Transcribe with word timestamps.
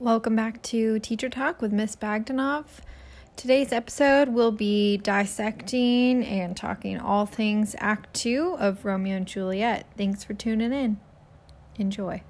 Welcome 0.00 0.36
back 0.36 0.62
to 0.62 1.00
Teacher 1.00 1.28
Talk 1.28 1.60
with 1.60 1.72
Miss 1.72 1.96
Bagdanov. 1.96 2.66
Today's 3.34 3.72
episode 3.72 4.28
will 4.28 4.52
be 4.52 4.96
dissecting 4.96 6.24
and 6.24 6.56
talking 6.56 7.00
all 7.00 7.26
things 7.26 7.74
Act 7.80 8.14
2 8.14 8.58
of 8.60 8.84
Romeo 8.84 9.16
and 9.16 9.26
Juliet. 9.26 9.86
Thanks 9.96 10.22
for 10.22 10.34
tuning 10.34 10.72
in. 10.72 11.00
Enjoy. 11.78 12.22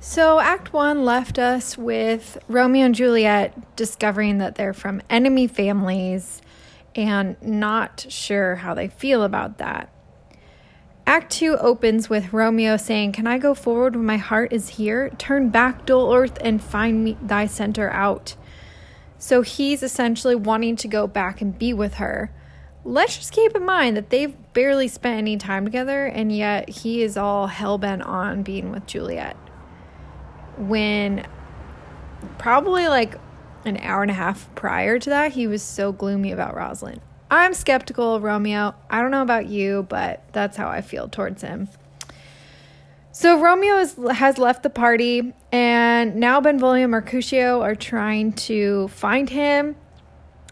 So, 0.00 0.40
Act 0.40 0.72
1 0.72 1.04
left 1.04 1.38
us 1.38 1.76
with 1.76 2.38
Romeo 2.48 2.86
and 2.86 2.94
Juliet 2.94 3.76
discovering 3.76 4.38
that 4.38 4.54
they're 4.54 4.72
from 4.72 5.02
enemy 5.10 5.46
families 5.46 6.40
and 6.94 7.36
not 7.42 8.06
sure 8.08 8.56
how 8.56 8.72
they 8.72 8.88
feel 8.88 9.22
about 9.22 9.58
that. 9.58 9.93
Act 11.06 11.32
2 11.32 11.58
opens 11.58 12.08
with 12.08 12.32
Romeo 12.32 12.78
saying, 12.78 13.12
Can 13.12 13.26
I 13.26 13.36
go 13.36 13.54
forward 13.54 13.94
when 13.94 14.06
my 14.06 14.16
heart 14.16 14.52
is 14.54 14.70
here? 14.70 15.10
Turn 15.18 15.50
back, 15.50 15.84
dull 15.84 16.14
earth, 16.14 16.38
and 16.40 16.62
find 16.62 17.04
me 17.04 17.18
thy 17.20 17.46
center 17.46 17.90
out. 17.90 18.36
So 19.18 19.42
he's 19.42 19.82
essentially 19.82 20.34
wanting 20.34 20.76
to 20.76 20.88
go 20.88 21.06
back 21.06 21.42
and 21.42 21.58
be 21.58 21.74
with 21.74 21.94
her. 21.94 22.32
Let's 22.84 23.16
just 23.16 23.32
keep 23.32 23.54
in 23.54 23.64
mind 23.64 23.98
that 23.98 24.10
they've 24.10 24.34
barely 24.54 24.88
spent 24.88 25.18
any 25.18 25.36
time 25.36 25.66
together, 25.66 26.06
and 26.06 26.34
yet 26.34 26.70
he 26.70 27.02
is 27.02 27.18
all 27.18 27.48
hell 27.48 27.76
bent 27.76 28.02
on 28.02 28.42
being 28.42 28.70
with 28.70 28.86
Juliet. 28.86 29.36
When 30.56 31.26
probably 32.38 32.88
like 32.88 33.18
an 33.66 33.76
hour 33.78 34.02
and 34.02 34.10
a 34.10 34.14
half 34.14 34.54
prior 34.54 34.98
to 34.98 35.10
that, 35.10 35.32
he 35.32 35.46
was 35.46 35.62
so 35.62 35.92
gloomy 35.92 36.32
about 36.32 36.54
Rosalind. 36.54 37.00
I'm 37.34 37.52
skeptical 37.52 38.14
of 38.14 38.22
Romeo. 38.22 38.74
I 38.88 39.02
don't 39.02 39.10
know 39.10 39.22
about 39.22 39.46
you, 39.46 39.86
but 39.88 40.22
that's 40.32 40.56
how 40.56 40.68
I 40.68 40.82
feel 40.82 41.08
towards 41.08 41.42
him. 41.42 41.68
So 43.10 43.40
Romeo 43.40 43.78
is, 43.78 43.98
has 44.12 44.38
left 44.38 44.62
the 44.62 44.70
party, 44.70 45.34
and 45.50 46.14
now 46.14 46.40
Benvolio 46.40 46.84
and 46.84 46.92
Mercutio 46.92 47.60
are 47.60 47.74
trying 47.74 48.34
to 48.34 48.86
find 48.88 49.28
him. 49.28 49.74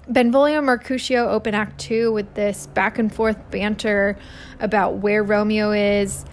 Benvolio 0.09 0.59
and 0.59 0.67
Mercutio 0.67 1.29
open 1.29 1.55
Act 1.55 1.79
Two 1.79 2.13
with 2.13 2.35
this 2.35 2.67
back 2.67 2.99
and 2.99 3.15
forth 3.15 3.39
banter 3.53 4.19
about 4.59 4.97
where 4.97 5.23
Romeo 5.23 5.71
is. 5.71 6.25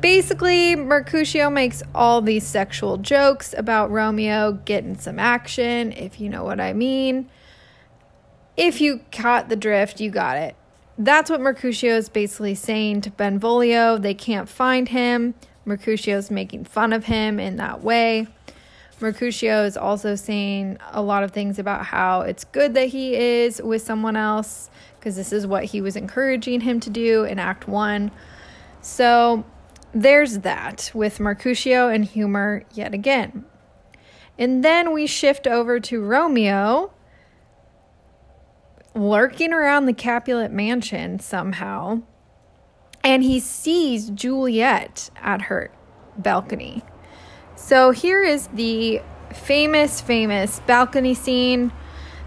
Basically, 0.00 0.74
Mercutio 0.74 1.48
makes 1.48 1.80
all 1.94 2.20
these 2.20 2.44
sexual 2.44 2.96
jokes 2.96 3.54
about 3.56 3.92
Romeo 3.92 4.52
getting 4.64 4.98
some 4.98 5.20
action, 5.20 5.92
if 5.92 6.20
you 6.20 6.28
know 6.28 6.42
what 6.42 6.60
I 6.60 6.72
mean 6.72 7.30
if 8.56 8.80
you 8.80 9.00
caught 9.10 9.48
the 9.48 9.56
drift, 9.56 10.00
you 10.00 10.10
got 10.10 10.36
it. 10.36 10.56
That's 10.98 11.30
what 11.30 11.40
Mercutio 11.40 11.96
is 11.96 12.08
basically 12.08 12.54
saying 12.54 13.00
to 13.02 13.10
Benvolio. 13.10 13.98
They 13.98 14.14
can't 14.14 14.48
find 14.48 14.88
him. 14.88 15.34
Mercutio 15.64 16.18
is 16.18 16.30
making 16.30 16.64
fun 16.64 16.92
of 16.92 17.04
him 17.04 17.40
in 17.40 17.56
that 17.56 17.82
way. 17.82 18.26
Mercutio 19.00 19.64
is 19.64 19.76
also 19.76 20.14
saying 20.14 20.78
a 20.92 21.02
lot 21.02 21.24
of 21.24 21.32
things 21.32 21.58
about 21.58 21.86
how 21.86 22.20
it's 22.20 22.44
good 22.44 22.74
that 22.74 22.88
he 22.88 23.16
is 23.16 23.60
with 23.60 23.82
someone 23.82 24.16
else 24.16 24.70
because 24.98 25.16
this 25.16 25.32
is 25.32 25.46
what 25.46 25.64
he 25.64 25.80
was 25.80 25.96
encouraging 25.96 26.60
him 26.60 26.78
to 26.78 26.90
do 26.90 27.24
in 27.24 27.40
Act 27.40 27.66
1. 27.66 28.12
So 28.80 29.44
there's 29.92 30.40
that 30.40 30.90
with 30.94 31.18
Mercutio 31.18 31.88
and 31.88 32.04
humor 32.04 32.62
yet 32.74 32.94
again. 32.94 33.44
And 34.38 34.64
then 34.64 34.92
we 34.92 35.06
shift 35.06 35.46
over 35.46 35.80
to 35.80 36.00
Romeo 36.00 36.92
lurking 38.94 39.52
around 39.52 39.86
the 39.86 39.92
Capulet 39.92 40.52
mansion 40.52 41.18
somehow, 41.18 42.02
and 43.02 43.22
he 43.22 43.40
sees 43.40 44.10
Juliet 44.10 45.10
at 45.16 45.42
her 45.42 45.70
balcony. 46.16 46.82
So 47.56 47.90
here 47.90 48.22
is 48.22 48.48
the 48.48 49.02
famous, 49.32 50.00
famous 50.00 50.60
balcony 50.60 51.14
scene. 51.14 51.72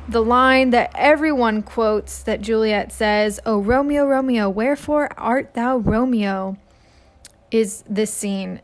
The 0.07 0.21
line 0.23 0.69
that 0.69 0.91
everyone 0.93 1.63
quotes 1.63 2.21
that 2.23 2.41
Juliet 2.41 2.91
says, 2.91 3.39
Oh, 3.45 3.59
Romeo, 3.59 4.05
Romeo, 4.05 4.49
wherefore 4.49 5.09
art 5.17 5.53
thou 5.55 5.77
Romeo? 5.77 6.57
is 7.51 7.83
this 7.89 8.13
scene 8.13 8.61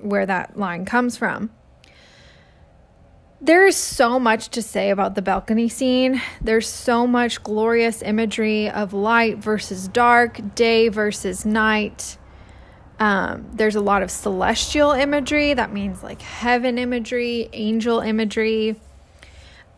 where 0.00 0.26
that 0.26 0.56
line 0.56 0.84
comes 0.84 1.16
from. 1.16 1.50
There 3.42 3.66
is 3.66 3.74
so 3.74 4.20
much 4.20 4.50
to 4.50 4.60
say 4.60 4.90
about 4.90 5.14
the 5.14 5.22
balcony 5.22 5.70
scene. 5.70 6.20
There's 6.42 6.68
so 6.68 7.06
much 7.06 7.42
glorious 7.42 8.02
imagery 8.02 8.68
of 8.68 8.92
light 8.92 9.38
versus 9.38 9.88
dark, 9.88 10.54
day 10.54 10.88
versus 10.88 11.46
night. 11.46 12.18
Um, 12.98 13.46
there's 13.54 13.76
a 13.76 13.80
lot 13.80 14.02
of 14.02 14.10
celestial 14.10 14.90
imagery. 14.90 15.54
That 15.54 15.72
means 15.72 16.02
like 16.02 16.20
heaven 16.20 16.76
imagery, 16.76 17.48
angel 17.54 18.00
imagery. 18.00 18.78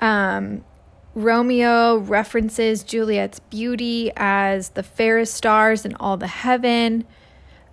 Um, 0.01 0.65
Romeo 1.15 1.99
references 1.99 2.83
Juliet's 2.83 3.39
beauty 3.39 4.11
as 4.17 4.71
the 4.71 4.83
fairest 4.83 5.35
stars 5.35 5.85
in 5.85 5.95
all 5.97 6.17
the 6.17 6.27
heaven. 6.27 7.05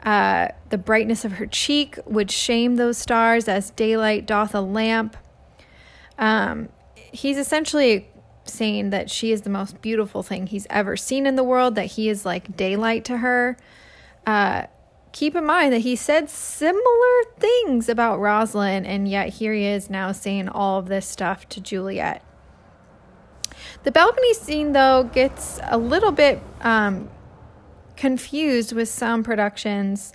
Uh, 0.03 0.49
the 0.69 0.77
brightness 0.77 1.25
of 1.25 1.33
her 1.33 1.47
cheek 1.47 1.97
would 2.05 2.29
shame 2.29 2.75
those 2.75 2.99
stars 2.99 3.47
as 3.47 3.71
daylight 3.71 4.27
doth 4.27 4.53
a 4.53 4.61
lamp. 4.61 5.17
Um, 6.19 6.69
he's 6.93 7.37
essentially 7.37 8.07
saying 8.43 8.91
that 8.91 9.09
she 9.09 9.31
is 9.31 9.41
the 9.41 9.49
most 9.49 9.81
beautiful 9.81 10.21
thing 10.21 10.47
he's 10.47 10.67
ever 10.69 10.95
seen 10.95 11.25
in 11.25 11.35
the 11.35 11.43
world, 11.43 11.75
that 11.75 11.85
he 11.85 12.09
is 12.09 12.25
like 12.25 12.55
daylight 12.55 13.05
to 13.05 13.17
her. 13.17 13.57
Uh, 14.27 14.63
keep 15.11 15.35
in 15.35 15.45
mind 15.45 15.73
that 15.73 15.79
he 15.79 15.95
said 15.95 16.29
similar 16.29 17.23
things 17.39 17.89
about 17.89 18.19
Rosalind, 18.19 18.85
and 18.85 19.07
yet 19.07 19.29
here 19.29 19.53
he 19.53 19.65
is 19.65 19.89
now 19.89 20.11
saying 20.11 20.49
all 20.49 20.77
of 20.77 20.87
this 20.87 21.07
stuff 21.07 21.47
to 21.49 21.61
Juliet. 21.61 22.23
The 23.83 23.91
balcony 23.91 24.33
scene, 24.33 24.73
though, 24.73 25.03
gets 25.03 25.59
a 25.63 25.77
little 25.77 26.11
bit 26.11 26.41
um, 26.61 27.09
confused 27.95 28.73
with 28.73 28.89
some 28.89 29.23
productions 29.23 30.13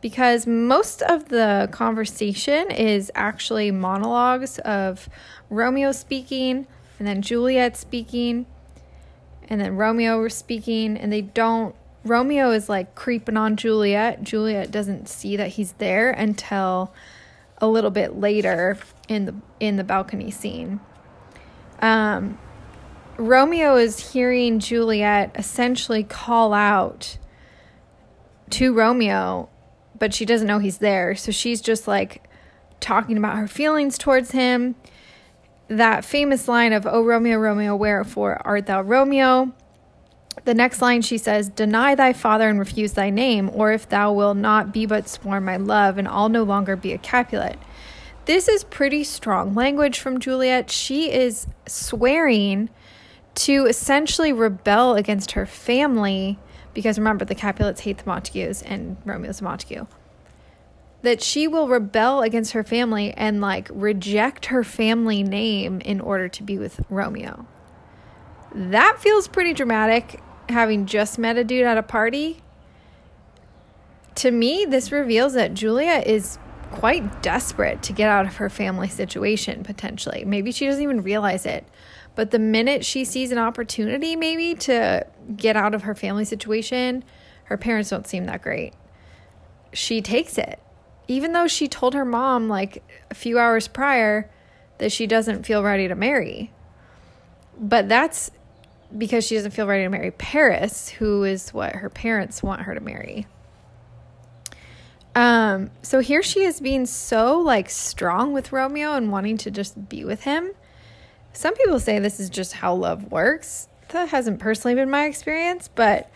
because 0.00 0.46
most 0.46 1.02
of 1.02 1.28
the 1.28 1.68
conversation 1.72 2.70
is 2.70 3.10
actually 3.14 3.70
monologues 3.70 4.58
of 4.60 5.08
Romeo 5.50 5.92
speaking 5.92 6.66
and 6.98 7.08
then 7.08 7.22
Juliet 7.22 7.76
speaking 7.76 8.46
and 9.48 9.60
then 9.60 9.76
Romeo 9.76 10.26
speaking 10.28 10.96
and 10.96 11.12
they 11.12 11.22
don't 11.22 11.74
Romeo 12.04 12.52
is 12.52 12.68
like 12.68 12.94
creeping 12.94 13.36
on 13.36 13.56
Juliet. 13.56 14.22
Juliet 14.22 14.70
doesn't 14.70 15.08
see 15.08 15.36
that 15.36 15.48
he's 15.48 15.72
there 15.72 16.10
until 16.10 16.94
a 17.58 17.66
little 17.66 17.90
bit 17.90 18.16
later 18.16 18.78
in 19.08 19.24
the 19.24 19.34
in 19.58 19.76
the 19.76 19.84
balcony 19.84 20.30
scene. 20.30 20.80
Um 21.80 22.38
Romeo 23.18 23.76
is 23.76 24.12
hearing 24.12 24.60
Juliet 24.60 25.32
essentially 25.36 26.04
call 26.04 26.52
out 26.52 27.16
to 28.50 28.74
Romeo 28.74 29.48
but 29.98 30.14
she 30.14 30.24
doesn't 30.24 30.46
know 30.46 30.58
he's 30.58 30.78
there. 30.78 31.14
So 31.14 31.32
she's 31.32 31.60
just 31.60 31.86
like 31.88 32.28
talking 32.80 33.16
about 33.16 33.36
her 33.36 33.48
feelings 33.48 33.98
towards 33.98 34.32
him. 34.32 34.74
That 35.68 36.04
famous 36.04 36.46
line 36.48 36.72
of, 36.72 36.86
Oh, 36.86 37.02
Romeo, 37.02 37.38
Romeo, 37.38 37.74
wherefore 37.74 38.40
art 38.44 38.66
thou 38.66 38.82
Romeo? 38.82 39.52
The 40.44 40.54
next 40.54 40.80
line 40.80 41.02
she 41.02 41.18
says, 41.18 41.48
Deny 41.48 41.94
thy 41.94 42.12
father 42.12 42.48
and 42.48 42.58
refuse 42.58 42.92
thy 42.92 43.10
name, 43.10 43.50
or 43.52 43.72
if 43.72 43.88
thou 43.88 44.12
wilt 44.12 44.36
not 44.36 44.72
be 44.72 44.86
but 44.86 45.08
sworn 45.08 45.44
my 45.44 45.56
love, 45.56 45.98
and 45.98 46.06
I'll 46.06 46.28
no 46.28 46.44
longer 46.44 46.76
be 46.76 46.92
a 46.92 46.98
Capulet. 46.98 47.58
This 48.26 48.48
is 48.48 48.64
pretty 48.64 49.02
strong 49.04 49.54
language 49.54 49.98
from 49.98 50.20
Juliet. 50.20 50.70
She 50.70 51.12
is 51.12 51.46
swearing 51.66 52.70
to 53.36 53.66
essentially 53.66 54.32
rebel 54.32 54.94
against 54.94 55.32
her 55.32 55.46
family 55.46 56.38
because 56.76 56.98
remember, 56.98 57.24
the 57.24 57.34
Capulets 57.34 57.80
hate 57.80 57.96
the 57.96 58.04
Montagues 58.04 58.60
and 58.60 58.98
Romeo's 59.06 59.40
a 59.40 59.44
Montague. 59.44 59.86
That 61.00 61.22
she 61.22 61.48
will 61.48 61.68
rebel 61.68 62.20
against 62.20 62.52
her 62.52 62.62
family 62.62 63.12
and 63.12 63.40
like 63.40 63.70
reject 63.72 64.46
her 64.46 64.62
family 64.62 65.22
name 65.22 65.80
in 65.80 66.02
order 66.02 66.28
to 66.28 66.42
be 66.42 66.58
with 66.58 66.84
Romeo. 66.90 67.46
That 68.54 68.98
feels 69.00 69.26
pretty 69.26 69.54
dramatic, 69.54 70.20
having 70.50 70.84
just 70.84 71.18
met 71.18 71.38
a 71.38 71.44
dude 71.44 71.64
at 71.64 71.78
a 71.78 71.82
party. 71.82 72.42
To 74.16 74.30
me, 74.30 74.66
this 74.66 74.92
reveals 74.92 75.32
that 75.32 75.54
Juliet 75.54 76.06
is 76.06 76.38
quite 76.72 77.22
desperate 77.22 77.82
to 77.84 77.94
get 77.94 78.10
out 78.10 78.26
of 78.26 78.36
her 78.36 78.50
family 78.50 78.88
situation, 78.88 79.62
potentially. 79.62 80.26
Maybe 80.26 80.52
she 80.52 80.66
doesn't 80.66 80.82
even 80.82 81.02
realize 81.02 81.46
it. 81.46 81.66
But 82.16 82.32
the 82.32 82.38
minute 82.38 82.84
she 82.84 83.04
sees 83.04 83.30
an 83.30 83.38
opportunity, 83.38 84.16
maybe 84.16 84.54
to 84.54 85.06
get 85.36 85.54
out 85.54 85.74
of 85.74 85.82
her 85.82 85.94
family 85.94 86.24
situation, 86.24 87.04
her 87.44 87.56
parents 87.56 87.90
don't 87.90 88.06
seem 88.06 88.24
that 88.24 88.42
great. 88.42 88.72
She 89.72 90.02
takes 90.02 90.38
it. 90.38 90.58
Even 91.06 91.32
though 91.32 91.46
she 91.46 91.68
told 91.68 91.94
her 91.94 92.04
mom, 92.04 92.48
like 92.48 92.82
a 93.10 93.14
few 93.14 93.38
hours 93.38 93.68
prior, 93.68 94.28
that 94.78 94.90
she 94.90 95.06
doesn't 95.06 95.44
feel 95.44 95.62
ready 95.62 95.86
to 95.86 95.94
marry. 95.94 96.50
But 97.60 97.88
that's 97.88 98.30
because 98.96 99.26
she 99.26 99.34
doesn't 99.34 99.52
feel 99.52 99.66
ready 99.66 99.84
to 99.84 99.88
marry 99.90 100.10
Paris, 100.10 100.88
who 100.88 101.22
is 101.22 101.52
what 101.52 101.76
her 101.76 101.90
parents 101.90 102.42
want 102.42 102.62
her 102.62 102.74
to 102.74 102.80
marry. 102.80 103.26
Um, 105.14 105.70
so 105.82 106.00
here 106.00 106.22
she 106.22 106.40
is 106.44 106.60
being 106.60 106.86
so 106.86 107.38
like 107.38 107.70
strong 107.70 108.32
with 108.32 108.52
Romeo 108.52 108.94
and 108.94 109.12
wanting 109.12 109.36
to 109.38 109.50
just 109.50 109.88
be 109.88 110.04
with 110.04 110.22
him. 110.22 110.52
Some 111.36 111.54
people 111.54 111.78
say 111.78 111.98
this 111.98 112.18
is 112.18 112.30
just 112.30 112.54
how 112.54 112.74
love 112.74 113.12
works. 113.12 113.68
That 113.90 114.08
hasn't 114.08 114.38
personally 114.38 114.74
been 114.74 114.88
my 114.88 115.04
experience, 115.04 115.68
but 115.68 116.10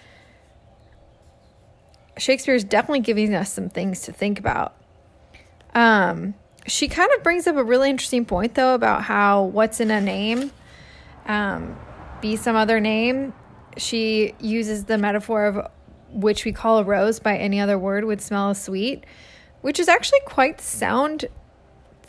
Shakespeare 2.17 2.55
is 2.55 2.65
definitely 2.65 3.01
giving 3.01 3.35
us 3.35 3.53
some 3.53 3.69
things 3.69 4.01
to 4.03 4.13
think 4.13 4.39
about. 4.39 4.75
Um, 5.75 6.35
she 6.67 6.89
kind 6.89 7.11
of 7.15 7.23
brings 7.23 7.47
up 7.47 7.57
a 7.57 7.63
really 7.63 7.91
interesting 7.91 8.25
point 8.25 8.55
though 8.55 8.75
about 8.75 9.03
how 9.03 9.43
what's 9.45 9.79
in 9.79 9.91
a 9.91 10.01
name 10.01 10.51
um, 11.27 11.79
be 12.23 12.37
some 12.37 12.57
other 12.57 12.81
name. 12.81 13.35
She 13.77 14.35
uses 14.41 14.87
the 14.87 14.97
metaphor 14.97 15.45
of 15.45 15.71
which 16.11 16.47
we 16.47 16.53
call 16.53 16.79
a 16.79 16.85
rose 16.85 17.21
by 17.21 17.37
any 17.37 17.61
other 17.61 17.79
word 17.79 18.05
would 18.07 18.23
smell 18.23 18.51
as 18.51 18.63
sweet, 18.63 19.05
which 19.61 19.79
is 19.79 19.87
actually 19.87 20.21
quite 20.25 20.63
sound 20.63 21.27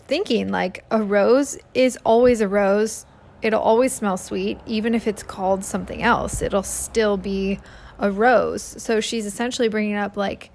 thinking. 0.07 0.49
Like 0.49 0.83
a 0.91 1.01
rose 1.01 1.57
is 1.73 1.97
always 2.03 2.41
a 2.41 2.47
rose, 2.47 3.05
it'll 3.41 3.61
always 3.61 3.93
smell 3.93 4.17
sweet, 4.17 4.59
even 4.65 4.93
if 4.93 5.07
it's 5.07 5.23
called 5.23 5.63
something 5.63 6.01
else, 6.01 6.41
it'll 6.41 6.63
still 6.63 7.17
be 7.17 7.59
a 7.99 8.11
rose. 8.11 8.61
So 8.61 8.99
she's 8.99 9.25
essentially 9.25 9.67
bringing 9.67 9.95
up 9.95 10.17
like 10.17 10.51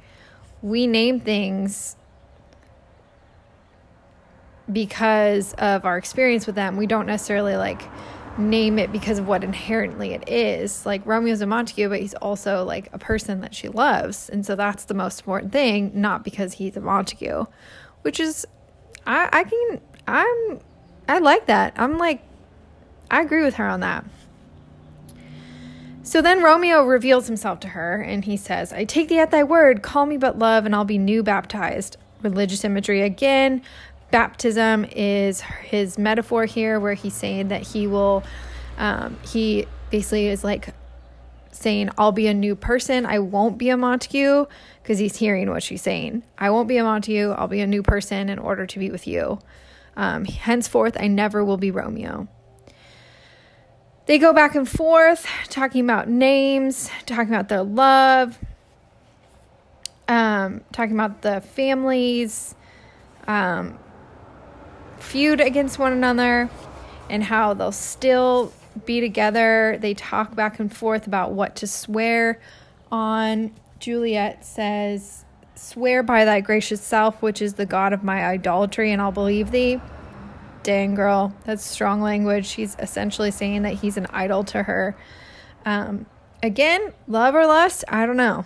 we 0.63 0.87
name 0.87 1.21
things 1.21 1.97
because 4.71 5.55
of 5.55 5.85
our 5.85 5.97
experience 5.97 6.47
with 6.47 6.57
them. 6.57 6.77
We 6.77 6.87
don't 6.87 7.07
necessarily 7.07 7.57
like 7.57 7.83
name 8.39 8.79
it 8.79 8.93
because 8.93 9.19
of 9.19 9.27
what 9.27 9.45
inherently 9.45 10.13
it 10.13 10.29
is. 10.29 10.85
Like 10.85 11.07
Romeo's 11.07 11.41
a 11.41 11.47
Montague, 11.47 11.89
but 11.89 12.01
he's 12.01 12.15
also 12.15 12.65
like 12.65 12.89
a 12.93 12.99
person 12.99 13.41
that 13.41 13.55
she 13.55 13.69
loves. 13.69 14.29
And 14.29 14.45
so 14.45 14.57
that's 14.57 14.85
the 14.85 14.95
most 14.95 15.21
important 15.21 15.53
thing, 15.53 15.93
not 15.95 16.25
because 16.25 16.55
he's 16.55 16.77
a 16.77 16.81
Montague, 16.81 17.47
which 18.03 18.21
is, 18.21 18.47
I, 19.07 19.29
I 19.33 19.45
can, 19.45 19.81
I'm, 20.07 20.61
I 21.09 21.19
like 21.19 21.47
that. 21.47 21.75
I'm 21.77 21.99
like, 21.99 22.23
I 23.11 23.23
agree 23.23 23.45
with 23.45 23.55
her 23.55 23.69
on 23.69 23.81
that. 23.81 24.05
So 26.03 26.23
then 26.23 26.43
Romeo 26.43 26.85
reveals 26.85 27.27
himself 27.27 27.59
to 27.61 27.69
her 27.69 28.01
and 28.01 28.25
he 28.25 28.37
says, 28.37 28.73
I 28.73 28.85
take 28.85 29.09
thee 29.09 29.19
at 29.19 29.31
thy 29.33 29.43
word, 29.43 29.83
call 29.83 30.07
me 30.07 30.17
but 30.17 30.39
love, 30.39 30.65
and 30.65 30.75
I'll 30.75 30.85
be 30.85 30.99
new 30.99 31.23
baptized. 31.23 31.97
Religious 32.23 32.65
imagery 32.65 33.03
again, 33.03 33.63
baptism 34.11 34.85
is 34.93 35.41
his 35.41 35.99
metaphor 35.99 36.45
here 36.45 36.79
where 36.79 36.95
he's 36.95 37.15
saying 37.15 37.49
that 37.49 37.63
he 37.63 37.87
will 37.87 38.23
um, 38.79 39.19
he 39.27 39.67
basically 39.91 40.29
is 40.29 40.45
like 40.45 40.69
saying 41.57 41.91
i'll 41.99 42.13
be 42.13 42.27
a 42.27 42.35
new 42.35 42.55
person. 42.55 43.07
I 43.07 43.19
won't 43.19 43.59
be 43.59 43.71
a 43.71 43.77
montague 43.77 44.47
because 44.83 44.99
he's 44.99 45.17
hearing 45.17 45.51
what 45.51 45.63
she's 45.63 45.83
saying. 45.83 46.23
I 46.39 46.51
won't 46.51 46.69
be 46.69 46.77
a 46.77 46.85
montague. 46.85 47.31
I'll 47.31 47.49
be 47.49 47.61
a 47.61 47.67
new 47.67 47.83
person 47.83 48.29
in 48.29 48.39
order 48.39 48.67
to 48.67 48.79
be 48.79 48.91
with 48.91 49.07
you. 49.07 49.39
Um, 49.97 50.27
henceforth 50.27 50.97
i 51.01 51.07
never 51.07 51.45
will 51.45 51.57
be 51.57 51.71
romeo. 51.71 52.29
They 54.07 54.19
go 54.19 54.33
back 54.33 54.55
and 54.55 54.69
forth 54.69 55.27
talking 55.49 55.83
about 55.83 56.09
names 56.09 56.91
talking 57.07 57.33
about 57.33 57.49
their 57.49 57.65
love 57.65 58.39
um, 60.09 60.61
talking 60.73 60.95
about 60.95 61.23
the 61.23 61.41
families 61.41 62.55
um, 63.27 63.79
feud 64.99 65.41
against 65.41 65.79
one 65.79 65.93
another 65.93 66.49
and 67.11 67.25
how 67.25 67.55
they'll 67.55 67.73
still 67.73 68.53
be 68.85 69.01
together. 69.01 69.79
They 69.81 69.95
talk 69.95 70.35
back 70.35 70.59
and 70.61 70.75
forth 70.75 71.07
about 71.07 71.33
what 71.33 71.57
to 71.57 71.67
swear 71.67 72.41
on. 72.91 73.53
Juliet 73.79 74.45
says, 74.45 75.25
Swear 75.55 76.03
by 76.03 76.25
thy 76.25 76.41
gracious 76.41 76.83
self, 76.83 77.23
which 77.23 77.41
is 77.41 77.55
the 77.55 77.67
God 77.67 77.93
of 77.93 78.05
my 78.05 78.25
idolatry, 78.25 78.93
and 78.93 79.01
I'll 79.01 79.13
believe 79.13 79.51
thee. 79.51 79.81
Dang, 80.63 80.95
girl, 80.95 81.35
that's 81.45 81.65
strong 81.65 82.03
language. 82.03 82.47
She's 82.47 82.77
essentially 82.79 83.31
saying 83.31 83.63
that 83.63 83.75
he's 83.75 83.97
an 83.97 84.07
idol 84.11 84.45
to 84.45 84.63
her. 84.65 84.97
Um, 85.65 86.07
again, 86.43 86.93
love 87.07 87.35
or 87.35 87.47
lust, 87.47 87.85
I 87.89 88.05
don't 88.05 88.17
know. 88.17 88.45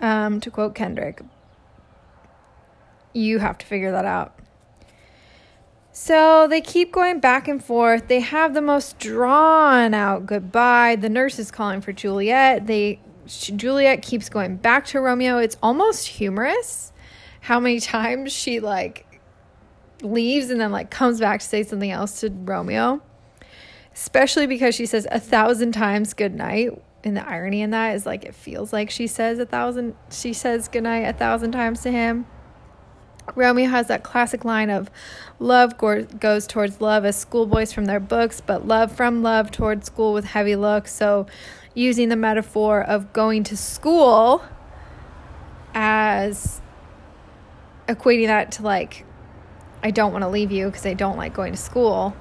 Um, 0.00 0.40
to 0.40 0.50
quote 0.50 0.74
Kendrick, 0.74 1.22
you 3.12 3.38
have 3.38 3.58
to 3.58 3.66
figure 3.66 3.92
that 3.92 4.04
out. 4.04 4.38
So 6.06 6.46
they 6.46 6.60
keep 6.60 6.92
going 6.92 7.18
back 7.18 7.48
and 7.48 7.60
forth. 7.62 8.06
They 8.06 8.20
have 8.20 8.54
the 8.54 8.62
most 8.62 9.00
drawn 9.00 9.92
out 9.92 10.24
goodbye. 10.24 10.94
The 10.94 11.08
nurse 11.08 11.40
is 11.40 11.50
calling 11.50 11.80
for 11.80 11.92
Juliet. 11.92 12.68
They 12.68 13.00
Juliet 13.26 14.02
keeps 14.02 14.28
going 14.28 14.58
back 14.58 14.86
to 14.86 15.00
Romeo. 15.00 15.38
It's 15.38 15.56
almost 15.60 16.06
humorous 16.06 16.92
how 17.40 17.58
many 17.58 17.80
times 17.96 18.32
she 18.32 18.60
like 18.60 19.20
leaves 20.00 20.50
and 20.50 20.60
then 20.60 20.70
like 20.70 20.92
comes 20.92 21.18
back 21.18 21.40
to 21.40 21.46
say 21.46 21.64
something 21.64 21.90
else 21.90 22.20
to 22.20 22.30
Romeo. 22.30 23.02
Especially 23.92 24.46
because 24.46 24.76
she 24.76 24.86
says 24.86 25.08
a 25.10 25.18
thousand 25.18 25.72
times 25.72 26.14
good 26.14 26.36
night. 26.36 26.70
And 27.02 27.16
the 27.16 27.28
irony 27.28 27.62
in 27.62 27.70
that 27.70 27.96
is 27.96 28.06
like 28.06 28.24
it 28.24 28.36
feels 28.36 28.72
like 28.72 28.90
she 28.90 29.08
says 29.08 29.40
a 29.40 29.46
thousand 29.46 29.96
she 30.12 30.32
says 30.32 30.68
good 30.68 30.84
night 30.84 31.00
a 31.00 31.12
thousand 31.12 31.50
times 31.50 31.80
to 31.80 31.90
him. 31.90 32.26
Romeo 33.34 33.68
has 33.68 33.88
that 33.88 34.02
classic 34.02 34.44
line 34.44 34.70
of 34.70 34.90
love 35.38 35.76
go- 35.76 36.04
goes 36.04 36.46
towards 36.46 36.80
love 36.80 37.04
as 37.04 37.16
schoolboys 37.16 37.72
from 37.72 37.86
their 37.86 38.00
books, 38.00 38.40
but 38.40 38.66
love 38.66 38.92
from 38.92 39.22
love 39.22 39.50
towards 39.50 39.86
school 39.86 40.12
with 40.12 40.24
heavy 40.24 40.56
looks. 40.56 40.94
So, 40.94 41.26
using 41.74 42.08
the 42.08 42.16
metaphor 42.16 42.82
of 42.82 43.12
going 43.12 43.44
to 43.44 43.56
school 43.56 44.42
as 45.74 46.60
equating 47.86 48.28
that 48.28 48.52
to 48.52 48.62
like, 48.62 49.04
I 49.82 49.90
don't 49.90 50.12
want 50.12 50.22
to 50.22 50.28
leave 50.28 50.50
you 50.50 50.66
because 50.66 50.86
I 50.86 50.94
don't 50.94 51.16
like 51.16 51.34
going 51.34 51.52
to 51.52 51.58
school. 51.58 52.16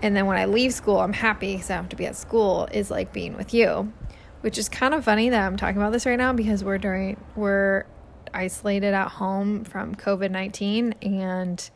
And 0.00 0.16
then 0.16 0.26
when 0.26 0.36
I 0.36 0.46
leave 0.46 0.72
school, 0.72 1.00
I'm 1.00 1.12
happy 1.12 1.54
because 1.54 1.70
I 1.70 1.74
have 1.74 1.88
to 1.90 1.96
be 1.96 2.06
at 2.06 2.16
school, 2.16 2.68
is 2.72 2.90
like 2.90 3.12
being 3.12 3.36
with 3.36 3.54
you. 3.54 3.92
Which 4.40 4.58
is 4.58 4.68
kind 4.68 4.94
of 4.94 5.04
funny 5.04 5.28
that 5.28 5.40
I'm 5.40 5.56
talking 5.56 5.76
about 5.76 5.92
this 5.92 6.04
right 6.04 6.18
now 6.18 6.32
because 6.32 6.64
we're 6.64 6.78
during, 6.78 7.22
we're 7.36 7.84
isolated 8.34 8.94
at 8.94 9.08
home 9.08 9.64
from 9.64 9.94
COVID 9.94 10.30
19 10.30 10.94
and 11.02 11.70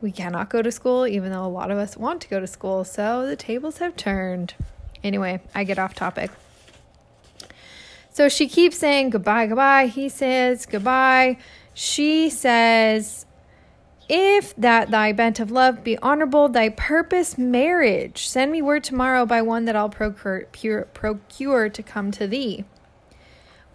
we 0.00 0.12
cannot 0.12 0.50
go 0.50 0.60
to 0.60 0.70
school, 0.70 1.06
even 1.06 1.32
though 1.32 1.44
a 1.44 1.48
lot 1.48 1.70
of 1.70 1.78
us 1.78 1.96
want 1.96 2.20
to 2.22 2.28
go 2.28 2.38
to 2.38 2.46
school. 2.46 2.84
So 2.84 3.26
the 3.26 3.36
tables 3.36 3.78
have 3.78 3.96
turned. 3.96 4.54
Anyway, 5.02 5.40
I 5.54 5.64
get 5.64 5.78
off 5.78 5.94
topic. 5.94 6.30
So 8.10 8.28
she 8.28 8.46
keeps 8.46 8.78
saying 8.78 9.10
goodbye, 9.10 9.46
goodbye. 9.46 9.86
He 9.86 10.08
says 10.08 10.66
goodbye. 10.66 11.38
She 11.72 12.28
says, 12.28 13.24
If 14.08 14.54
that 14.56 14.90
thy 14.90 15.12
bent 15.12 15.40
of 15.40 15.50
love 15.50 15.82
be 15.82 15.98
honorable, 15.98 16.48
thy 16.48 16.68
purpose 16.68 17.38
marriage, 17.38 18.28
send 18.28 18.52
me 18.52 18.60
word 18.62 18.84
tomorrow 18.84 19.24
by 19.26 19.42
one 19.42 19.64
that 19.64 19.74
I'll 19.74 19.88
procure, 19.88 20.84
procure 20.92 21.68
to 21.70 21.82
come 21.82 22.10
to 22.12 22.26
thee 22.26 22.64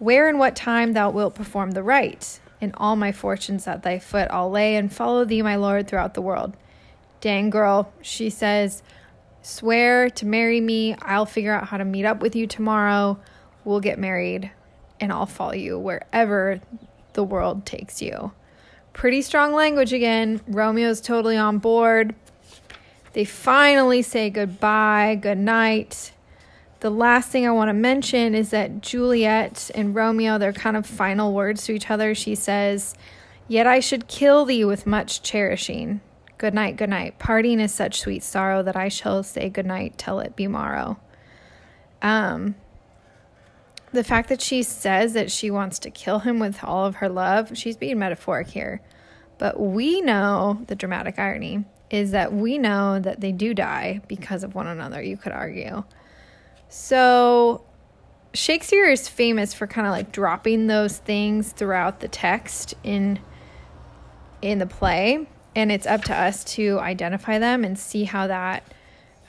where 0.00 0.28
and 0.28 0.38
what 0.38 0.56
time 0.56 0.94
thou 0.94 1.10
wilt 1.10 1.36
perform 1.36 1.70
the 1.70 1.82
rite. 1.82 2.40
In 2.60 2.72
all 2.74 2.96
my 2.96 3.12
fortunes 3.12 3.68
at 3.68 3.82
thy 3.82 3.98
foot 3.98 4.28
I'll 4.30 4.50
lay 4.50 4.74
and 4.74 4.92
follow 4.92 5.24
thee, 5.24 5.42
my 5.42 5.56
lord, 5.56 5.86
throughout 5.86 6.14
the 6.14 6.22
world. 6.22 6.56
Dang 7.20 7.50
girl, 7.50 7.92
she 8.00 8.30
says, 8.30 8.82
swear 9.42 10.10
to 10.10 10.26
marry 10.26 10.60
me. 10.60 10.96
I'll 11.02 11.26
figure 11.26 11.52
out 11.52 11.68
how 11.68 11.76
to 11.76 11.84
meet 11.84 12.04
up 12.04 12.20
with 12.20 12.34
you 12.34 12.46
tomorrow. 12.46 13.20
We'll 13.64 13.80
get 13.80 13.98
married 13.98 14.50
and 14.98 15.12
I'll 15.12 15.26
follow 15.26 15.52
you 15.52 15.78
wherever 15.78 16.60
the 17.12 17.24
world 17.24 17.64
takes 17.66 18.02
you. 18.02 18.32
Pretty 18.92 19.22
strong 19.22 19.52
language 19.52 19.92
again. 19.92 20.40
Romeo's 20.48 21.00
totally 21.00 21.36
on 21.36 21.58
board. 21.58 22.14
They 23.12 23.24
finally 23.24 24.02
say 24.02 24.30
goodbye, 24.30 25.18
good 25.20 25.38
night 25.38 26.12
the 26.80 26.90
last 26.90 27.30
thing 27.30 27.46
I 27.46 27.52
want 27.52 27.68
to 27.68 27.74
mention 27.74 28.34
is 28.34 28.50
that 28.50 28.80
Juliet 28.80 29.70
and 29.74 29.94
Romeo, 29.94 30.38
their 30.38 30.52
kind 30.52 30.76
of 30.76 30.86
final 30.86 31.34
words 31.34 31.64
to 31.64 31.72
each 31.72 31.90
other, 31.90 32.14
she 32.14 32.34
says, 32.34 32.94
Yet 33.48 33.66
I 33.66 33.80
should 33.80 34.08
kill 34.08 34.44
thee 34.44 34.64
with 34.64 34.86
much 34.86 35.22
cherishing. 35.22 36.00
Good 36.38 36.54
night, 36.54 36.76
good 36.76 36.88
night. 36.88 37.18
Parting 37.18 37.60
is 37.60 37.74
such 37.74 38.00
sweet 38.00 38.22
sorrow 38.22 38.62
that 38.62 38.76
I 38.76 38.88
shall 38.88 39.22
say 39.22 39.50
good 39.50 39.66
night 39.66 39.98
till 39.98 40.20
it 40.20 40.36
be 40.36 40.46
morrow. 40.46 40.98
Um, 42.00 42.54
the 43.92 44.04
fact 44.04 44.28
that 44.30 44.40
she 44.40 44.62
says 44.62 45.12
that 45.12 45.30
she 45.30 45.50
wants 45.50 45.78
to 45.80 45.90
kill 45.90 46.20
him 46.20 46.38
with 46.38 46.64
all 46.64 46.86
of 46.86 46.96
her 46.96 47.08
love, 47.08 47.58
she's 47.58 47.76
being 47.76 47.98
metaphoric 47.98 48.48
here. 48.48 48.80
But 49.36 49.60
we 49.60 50.00
know 50.00 50.62
the 50.66 50.76
dramatic 50.76 51.18
irony 51.18 51.64
is 51.90 52.12
that 52.12 52.32
we 52.32 52.56
know 52.56 53.00
that 53.00 53.20
they 53.20 53.32
do 53.32 53.52
die 53.52 54.00
because 54.06 54.44
of 54.44 54.54
one 54.54 54.68
another, 54.68 55.02
you 55.02 55.16
could 55.16 55.32
argue. 55.32 55.82
So 56.70 57.64
Shakespeare 58.32 58.88
is 58.88 59.08
famous 59.08 59.52
for 59.52 59.66
kind 59.66 59.88
of 59.88 59.90
like 59.90 60.12
dropping 60.12 60.68
those 60.68 60.98
things 60.98 61.50
throughout 61.52 62.00
the 62.00 62.08
text 62.08 62.74
in 62.84 63.18
in 64.40 64.58
the 64.58 64.66
play, 64.66 65.26
and 65.54 65.70
it's 65.70 65.86
up 65.86 66.04
to 66.04 66.14
us 66.14 66.44
to 66.44 66.78
identify 66.78 67.38
them 67.38 67.62
and 67.64 67.78
see 67.78 68.04
how 68.04 68.28
that 68.28 68.62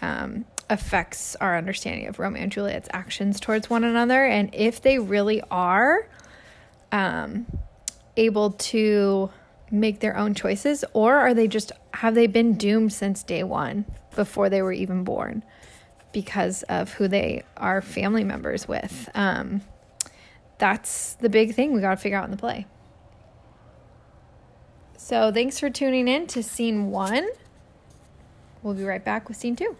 um, 0.01 0.45
affects 0.69 1.35
our 1.37 1.57
understanding 1.57 2.07
of 2.07 2.17
Romeo 2.17 2.43
and 2.43 2.51
Juliet's 2.51 2.87
actions 2.93 3.39
towards 3.39 3.69
one 3.69 3.83
another, 3.83 4.23
and 4.23 4.51
if 4.53 4.81
they 4.81 4.99
really 4.99 5.41
are 5.49 6.07
um, 6.93 7.45
able 8.15 8.51
to 8.51 9.31
make 9.71 9.99
their 9.99 10.15
own 10.15 10.35
choices 10.35 10.83
or 10.93 11.17
are 11.17 11.33
they 11.33 11.47
just 11.47 11.71
have 11.93 12.13
they 12.13 12.27
been 12.27 12.53
doomed 12.53 12.91
since 12.91 13.23
day 13.23 13.41
1 13.41 13.85
before 14.15 14.49
they 14.49 14.61
were 14.61 14.73
even 14.73 15.05
born 15.05 15.41
because 16.11 16.63
of 16.63 16.93
who 16.93 17.07
they 17.07 17.43
are 17.57 17.81
family 17.81 18.23
members 18.23 18.67
with. 18.67 19.09
Um, 19.13 19.61
that's 20.57 21.15
the 21.15 21.29
big 21.29 21.55
thing 21.55 21.73
we 21.73 21.81
got 21.81 21.91
to 21.91 21.97
figure 21.97 22.17
out 22.17 22.25
in 22.25 22.31
the 22.31 22.37
play. 22.37 22.67
So 24.97 25.31
thanks 25.31 25.59
for 25.59 25.69
tuning 25.69 26.07
in 26.07 26.27
to 26.27 26.43
scene 26.43 26.91
1 26.91 27.27
we'll 28.63 28.73
be 28.73 28.83
right 28.83 29.03
back 29.03 29.27
with 29.27 29.37
scene 29.37 29.55
2 29.55 29.75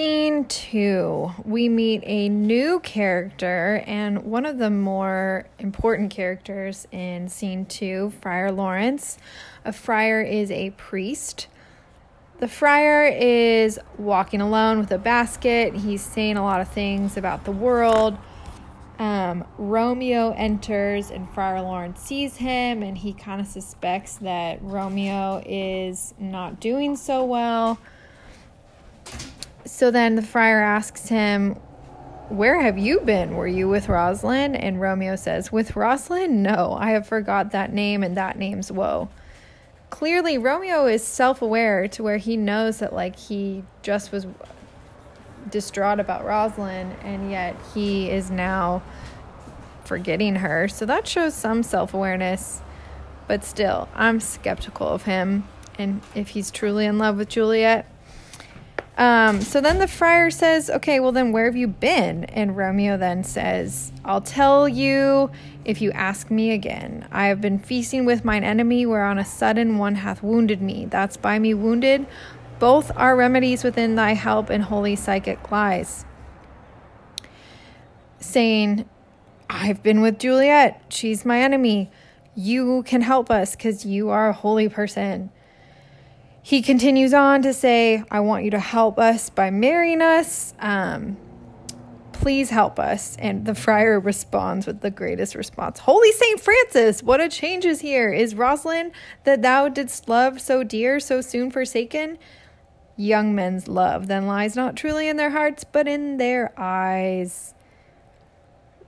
Scene 0.00 0.46
two, 0.46 1.30
we 1.44 1.68
meet 1.68 2.02
a 2.06 2.30
new 2.30 2.80
character 2.80 3.84
and 3.86 4.24
one 4.24 4.46
of 4.46 4.56
the 4.56 4.70
more 4.70 5.44
important 5.58 6.10
characters 6.10 6.88
in 6.90 7.28
scene 7.28 7.66
two, 7.66 8.10
Friar 8.22 8.50
Lawrence. 8.50 9.18
A 9.62 9.74
friar 9.74 10.22
is 10.22 10.50
a 10.50 10.70
priest. 10.70 11.48
The 12.38 12.48
friar 12.48 13.08
is 13.08 13.78
walking 13.98 14.40
alone 14.40 14.78
with 14.78 14.90
a 14.90 14.96
basket. 14.96 15.74
He's 15.74 16.00
saying 16.00 16.38
a 16.38 16.42
lot 16.42 16.62
of 16.62 16.68
things 16.68 17.18
about 17.18 17.44
the 17.44 17.52
world. 17.52 18.16
Um, 18.98 19.44
Romeo 19.58 20.30
enters 20.30 21.10
and 21.10 21.28
Friar 21.28 21.60
Lawrence 21.60 22.00
sees 22.00 22.38
him 22.38 22.82
and 22.82 22.96
he 22.96 23.12
kind 23.12 23.38
of 23.38 23.46
suspects 23.46 24.16
that 24.16 24.62
Romeo 24.62 25.42
is 25.44 26.14
not 26.18 26.58
doing 26.58 26.96
so 26.96 27.22
well 27.22 27.78
so 29.64 29.90
then 29.90 30.14
the 30.16 30.22
friar 30.22 30.62
asks 30.62 31.08
him, 31.08 31.54
Where 32.28 32.60
have 32.60 32.78
you 32.78 33.00
been? 33.00 33.36
Were 33.36 33.46
you 33.46 33.68
with 33.68 33.88
Rosalind? 33.88 34.56
And 34.56 34.80
Romeo 34.80 35.16
says, 35.16 35.52
With 35.52 35.76
Rosalind? 35.76 36.42
No, 36.42 36.76
I 36.78 36.90
have 36.90 37.06
forgot 37.06 37.52
that 37.52 37.72
name, 37.72 38.02
and 38.02 38.16
that 38.16 38.38
name's 38.38 38.72
Woe. 38.72 39.08
Clearly, 39.90 40.38
Romeo 40.38 40.86
is 40.86 41.04
self 41.04 41.42
aware 41.42 41.88
to 41.88 42.02
where 42.02 42.18
he 42.18 42.36
knows 42.36 42.78
that, 42.78 42.92
like, 42.92 43.16
he 43.16 43.64
just 43.82 44.12
was 44.12 44.26
distraught 45.50 46.00
about 46.00 46.24
Rosalind, 46.24 46.96
and 47.02 47.30
yet 47.30 47.56
he 47.74 48.10
is 48.10 48.30
now 48.30 48.82
forgetting 49.84 50.36
her. 50.36 50.68
So 50.68 50.86
that 50.86 51.08
shows 51.08 51.34
some 51.34 51.62
self 51.62 51.92
awareness. 51.92 52.62
But 53.26 53.44
still, 53.44 53.88
I'm 53.94 54.20
skeptical 54.20 54.88
of 54.88 55.04
him. 55.04 55.48
And 55.78 56.02
if 56.14 56.30
he's 56.30 56.50
truly 56.50 56.86
in 56.86 56.98
love 56.98 57.16
with 57.16 57.28
Juliet, 57.28 57.89
um, 58.96 59.40
so 59.40 59.60
then 59.60 59.78
the 59.78 59.88
friar 59.88 60.30
says, 60.30 60.68
Okay, 60.68 61.00
well, 61.00 61.12
then 61.12 61.32
where 61.32 61.46
have 61.46 61.56
you 61.56 61.68
been? 61.68 62.24
And 62.24 62.56
Romeo 62.56 62.96
then 62.96 63.24
says, 63.24 63.92
I'll 64.04 64.20
tell 64.20 64.68
you 64.68 65.30
if 65.64 65.80
you 65.80 65.90
ask 65.92 66.30
me 66.30 66.50
again. 66.52 67.08
I 67.10 67.26
have 67.26 67.40
been 67.40 67.58
feasting 67.58 68.04
with 68.04 68.24
mine 68.24 68.44
enemy, 68.44 68.86
where 68.86 69.04
on 69.04 69.18
a 69.18 69.24
sudden 69.24 69.78
one 69.78 69.96
hath 69.96 70.22
wounded 70.22 70.60
me. 70.60 70.86
That's 70.86 71.16
by 71.16 71.38
me 71.38 71.54
wounded. 71.54 72.06
Both 72.58 72.94
are 72.94 73.16
remedies 73.16 73.64
within 73.64 73.94
thy 73.94 74.12
help 74.12 74.50
and 74.50 74.64
holy 74.64 74.96
physic 74.96 75.50
lies. 75.50 76.04
Saying, 78.18 78.86
I've 79.48 79.82
been 79.82 80.02
with 80.02 80.18
Juliet. 80.18 80.82
She's 80.90 81.24
my 81.24 81.40
enemy. 81.40 81.90
You 82.34 82.82
can 82.82 83.00
help 83.00 83.30
us 83.30 83.56
because 83.56 83.86
you 83.86 84.10
are 84.10 84.28
a 84.28 84.34
holy 84.34 84.68
person. 84.68 85.30
He 86.42 86.62
continues 86.62 87.12
on 87.12 87.42
to 87.42 87.52
say, 87.52 88.02
I 88.10 88.20
want 88.20 88.44
you 88.44 88.50
to 88.52 88.58
help 88.58 88.98
us 88.98 89.28
by 89.28 89.50
marrying 89.50 90.00
us. 90.00 90.54
Um, 90.58 91.18
please 92.12 92.50
help 92.50 92.78
us. 92.78 93.16
And 93.18 93.44
the 93.44 93.54
friar 93.54 94.00
responds 94.00 94.66
with 94.66 94.80
the 94.80 94.90
greatest 94.90 95.34
response 95.34 95.80
Holy 95.80 96.12
Saint 96.12 96.40
Francis, 96.40 97.02
what 97.02 97.20
a 97.20 97.28
change 97.28 97.64
is 97.64 97.80
here! 97.80 98.12
Is 98.12 98.34
Rosalind 98.34 98.92
that 99.24 99.42
thou 99.42 99.68
didst 99.68 100.08
love 100.08 100.40
so 100.40 100.62
dear, 100.62 100.98
so 100.98 101.20
soon 101.20 101.50
forsaken? 101.50 102.18
Young 102.96 103.34
men's 103.34 103.68
love 103.68 104.08
then 104.08 104.26
lies 104.26 104.56
not 104.56 104.76
truly 104.76 105.08
in 105.08 105.16
their 105.16 105.30
hearts, 105.30 105.64
but 105.64 105.88
in 105.88 106.16
their 106.16 106.52
eyes. 106.58 107.54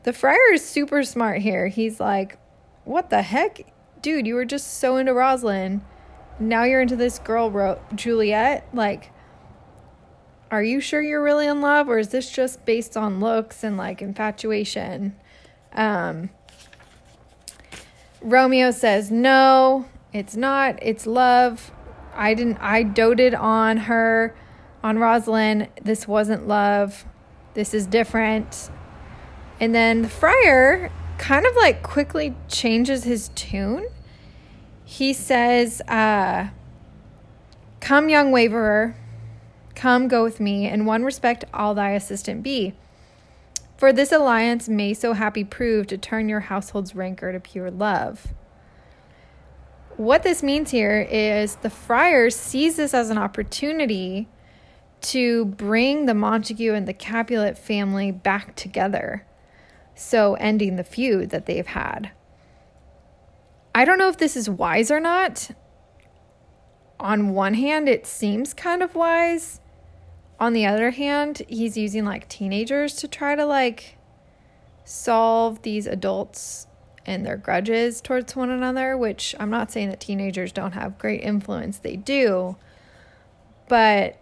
The 0.02 0.12
friar 0.12 0.52
is 0.52 0.66
super 0.66 1.02
smart 1.04 1.42
here. 1.42 1.68
He's 1.68 2.00
like, 2.00 2.38
What 2.85 3.11
the 3.11 3.23
heck? 3.23 3.73
Dude, 4.00 4.26
you 4.26 4.35
were 4.35 4.44
just 4.44 4.78
so 4.78 4.97
into 4.97 5.14
Rosalind 5.14 5.82
now 6.49 6.64
you're 6.64 6.80
into 6.80 6.96
this 6.96 7.18
girl, 7.18 7.50
Ro- 7.50 7.80
Juliet. 7.94 8.68
Like, 8.72 9.11
are 10.50 10.62
you 10.62 10.80
sure 10.80 11.02
you're 11.02 11.22
really 11.22 11.46
in 11.46 11.61
love, 11.61 11.88
or 11.88 11.99
is 11.99 12.08
this 12.08 12.30
just 12.30 12.64
based 12.64 12.96
on 12.96 13.20
looks 13.20 13.64
and 13.64 13.76
like 13.76 14.02
infatuation? 14.02 15.16
Um, 15.72 16.30
Romeo 18.20 18.70
says, 18.70 19.11
No, 19.11 19.87
it's 20.12 20.37
not. 20.37 20.78
It's 20.82 21.06
love. 21.06 21.72
I 22.14 22.34
didn't, 22.34 22.58
I 22.58 22.82
doted 22.82 23.34
on 23.34 23.78
her, 23.78 24.37
on 24.82 24.99
Rosalind. 24.99 25.68
This 25.82 26.06
wasn't 26.06 26.46
love. 26.46 27.04
This 27.54 27.72
is 27.72 27.87
different. 27.87 28.70
And 29.58 29.75
then 29.75 30.02
the 30.02 30.08
friar 30.08 30.90
kind 31.18 31.46
of 31.46 31.54
like 31.56 31.82
quickly 31.82 32.34
changes 32.49 33.04
his 33.04 33.30
tune 33.34 33.87
he 34.92 35.14
says, 35.14 35.80
uh, 35.88 36.49
Come, 37.80 38.11
young 38.11 38.30
waverer, 38.30 38.94
come 39.75 40.06
go 40.06 40.22
with 40.22 40.38
me. 40.38 40.68
In 40.68 40.84
one 40.84 41.02
respect, 41.02 41.46
I'll 41.54 41.75
thy 41.75 41.92
assistant 41.92 42.42
be. 42.42 42.75
For 43.78 43.90
this 43.90 44.12
alliance 44.12 44.68
may 44.68 44.92
so 44.92 45.14
happy 45.14 45.44
prove 45.44 45.87
to 45.87 45.96
turn 45.96 46.28
your 46.28 46.40
household's 46.40 46.94
rancor 46.94 47.32
to 47.32 47.40
pure 47.40 47.70
love. 47.70 48.34
What 49.96 50.25
this 50.25 50.42
means 50.42 50.70
here 50.70 51.00
is 51.11 51.56
the 51.56 51.70
friar 51.70 52.28
sees 52.28 52.76
this 52.76 52.92
as 52.92 53.08
an 53.08 53.16
opportunity 53.16 54.28
to 55.00 55.46
bring 55.46 56.04
the 56.04 56.14
Montague 56.14 56.75
and 56.75 56.87
the 56.87 56.92
Capulet 56.92 57.56
family 57.56 58.12
back 58.12 58.54
together, 58.56 59.25
so 59.94 60.34
ending 60.34 60.76
the 60.76 60.84
feud 60.84 61.30
that 61.30 61.46
they've 61.46 61.66
had. 61.66 62.11
I 63.75 63.85
don't 63.85 63.99
know 63.99 64.09
if 64.09 64.19
this 64.19 64.37
is 64.37 64.50
wise 64.50 64.91
or 64.91 65.00
not. 65.00 65.50
On 67.00 67.31
one 67.31 67.55
hand, 67.55 67.88
it 67.88 68.07
seems 68.07 68.55
kind 68.55 68.83
of 68.83 68.95
wise. 68.95 69.61
On 70.38 70.52
the 70.52 70.67
other 70.67 70.91
hand, 70.91 71.43
he's 71.49 71.76
using 71.76 72.05
like 72.05 72.29
teenagers 72.29 72.95
to 72.97 73.09
try 73.09 73.35
to 73.35 73.45
like 73.45 73.97
solve 74.85 75.62
these 75.62 75.87
adults 75.87 76.67
and 77.07 77.25
their 77.25 77.37
grudges 77.37 78.00
towards 78.00 78.37
one 78.37 78.50
another, 78.50 78.97
which 78.97 79.35
I'm 79.41 79.50
not 79.50 79.73
saying 79.73 79.88
that 79.88 80.00
teenagers 80.00 80.52
don't 80.52 80.73
have 80.73 80.99
great 80.99 81.23
influence, 81.23 81.79
they 81.79 81.97
do. 81.97 82.57
But 83.69 84.21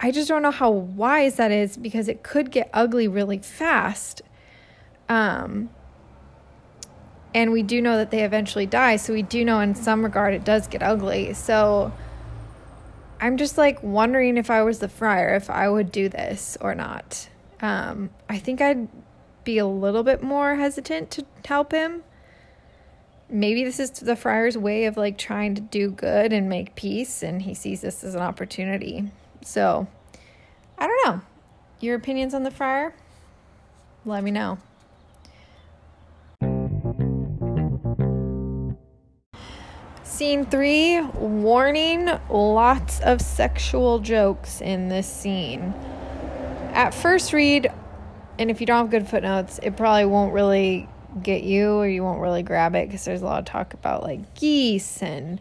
I 0.00 0.10
just 0.10 0.28
don't 0.28 0.42
know 0.42 0.50
how 0.50 0.70
wise 0.70 1.36
that 1.36 1.52
is 1.52 1.76
because 1.76 2.08
it 2.08 2.22
could 2.22 2.50
get 2.50 2.70
ugly 2.72 3.06
really 3.06 3.38
fast. 3.38 4.22
Um, 5.08 5.70
and 7.34 7.52
we 7.52 7.62
do 7.62 7.80
know 7.80 7.96
that 7.96 8.10
they 8.10 8.24
eventually 8.24 8.66
die 8.66 8.96
so 8.96 9.12
we 9.12 9.22
do 9.22 9.44
know 9.44 9.60
in 9.60 9.74
some 9.74 10.02
regard 10.02 10.34
it 10.34 10.44
does 10.44 10.66
get 10.66 10.82
ugly. 10.82 11.32
So 11.34 11.92
i'm 13.20 13.36
just 13.36 13.58
like 13.58 13.82
wondering 13.82 14.36
if 14.38 14.50
i 14.50 14.62
was 14.62 14.78
the 14.78 14.88
friar 14.88 15.34
if 15.34 15.50
i 15.50 15.68
would 15.68 15.92
do 15.92 16.08
this 16.08 16.56
or 16.60 16.74
not. 16.74 17.28
Um, 17.60 18.10
i 18.28 18.38
think 18.38 18.60
i'd 18.60 18.88
be 19.44 19.58
a 19.58 19.66
little 19.66 20.02
bit 20.02 20.22
more 20.22 20.56
hesitant 20.56 21.10
to 21.12 21.24
help 21.46 21.72
him. 21.72 22.02
Maybe 23.28 23.64
this 23.64 23.78
is 23.78 23.90
the 23.90 24.16
friar's 24.16 24.58
way 24.58 24.84
of 24.86 24.96
like 24.96 25.16
trying 25.16 25.54
to 25.54 25.60
do 25.60 25.90
good 25.90 26.32
and 26.32 26.48
make 26.48 26.74
peace 26.74 27.22
and 27.22 27.42
he 27.42 27.54
sees 27.54 27.80
this 27.80 28.02
as 28.04 28.14
an 28.14 28.22
opportunity. 28.22 29.10
So 29.42 29.86
i 30.78 30.86
don't 30.86 31.06
know. 31.06 31.22
Your 31.80 31.94
opinions 31.94 32.34
on 32.34 32.42
the 32.42 32.50
friar? 32.50 32.94
Let 34.04 34.24
me 34.24 34.30
know 34.30 34.58
Scene 40.20 40.44
three 40.44 41.00
warning 41.00 42.10
lots 42.28 43.00
of 43.00 43.22
sexual 43.22 44.00
jokes 44.00 44.60
in 44.60 44.90
this 44.90 45.10
scene. 45.10 45.72
At 46.74 46.92
first 46.92 47.32
read, 47.32 47.72
and 48.38 48.50
if 48.50 48.60
you 48.60 48.66
don't 48.66 48.80
have 48.80 48.90
good 48.90 49.08
footnotes, 49.08 49.58
it 49.62 49.78
probably 49.78 50.04
won't 50.04 50.34
really 50.34 50.86
get 51.22 51.42
you 51.42 51.70
or 51.70 51.88
you 51.88 52.04
won't 52.04 52.20
really 52.20 52.42
grab 52.42 52.74
it 52.74 52.86
because 52.86 53.02
there's 53.06 53.22
a 53.22 53.24
lot 53.24 53.38
of 53.38 53.46
talk 53.46 53.72
about 53.72 54.02
like 54.02 54.34
geese 54.34 55.02
and 55.02 55.40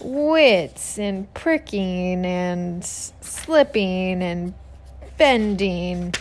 wits 0.00 1.00
and 1.00 1.34
pricking 1.34 2.24
and 2.24 2.84
slipping 2.84 4.22
and 4.22 4.54
bending. 5.18 6.14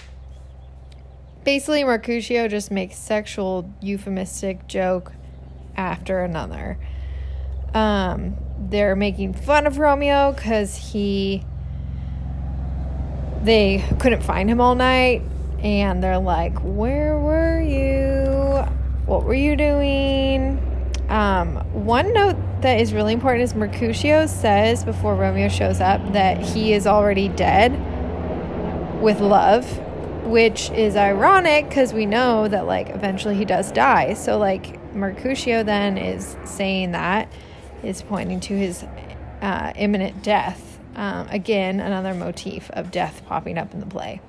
Basically, 1.44 1.84
Mercutio 1.84 2.48
just 2.48 2.72
makes 2.72 2.98
sexual 2.98 3.72
euphemistic 3.80 4.66
joke 4.68 5.14
after 5.78 6.24
another. 6.24 6.80
Um, 7.76 8.38
they're 8.70 8.96
making 8.96 9.34
fun 9.34 9.68
of 9.68 9.78
Romeo 9.78 10.32
because 10.32 10.76
he 10.76 11.44
they 13.44 13.86
couldn't 14.00 14.24
find 14.24 14.50
him 14.50 14.60
all 14.60 14.74
night. 14.76 15.22
and 15.60 16.04
they're 16.04 16.18
like, 16.18 16.58
Where 16.60 17.20
were 17.20 17.62
you? 17.62 18.64
What 19.06 19.24
were 19.24 19.36
you 19.36 19.56
doing? 19.56 20.60
Um, 21.10 21.58
one 21.86 22.14
note 22.14 22.38
that 22.62 22.80
is 22.80 22.94
really 22.94 23.14
important 23.14 23.44
is 23.44 23.54
Mercutio 23.54 24.26
says 24.26 24.84
before 24.84 25.14
Romeo 25.16 25.50
shows 25.50 25.80
up 25.80 26.14
that 26.14 26.42
he 26.42 26.74
is 26.74 26.88
already 26.88 27.28
dead 27.30 27.72
with 29.02 29.20
love, 29.20 29.66
which 30.26 30.72
is 30.72 30.96
ironic 30.96 31.70
because 31.70 31.94
we 31.94 32.08
know 32.08 32.48
that 32.48 32.66
like 32.66 32.90
eventually 32.90 33.36
he 33.36 33.46
does 33.46 33.72
die. 33.72 34.14
So 34.16 34.40
like 34.40 34.80
Mercutio 34.96 35.62
then 35.62 35.98
is 36.00 36.36
saying 36.46 36.94
that 36.94 37.32
is 37.84 38.02
pointing 38.02 38.40
to 38.42 38.58
his 38.58 38.84
uh, 39.42 39.74
imminent 39.76 40.24
death. 40.24 40.80
Um, 40.96 41.28
again, 41.30 41.80
another 41.80 42.14
motif 42.14 42.70
of 42.72 42.90
death 42.90 43.24
popping 43.26 43.58
up 43.58 43.74
in 43.74 43.82
the 43.82 43.86
play, 43.86 44.22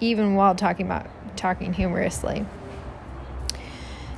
even 0.00 0.34
while 0.34 0.54
talking 0.54 0.86
about 0.86 1.06
talking 1.36 1.72
humorously. 1.72 2.46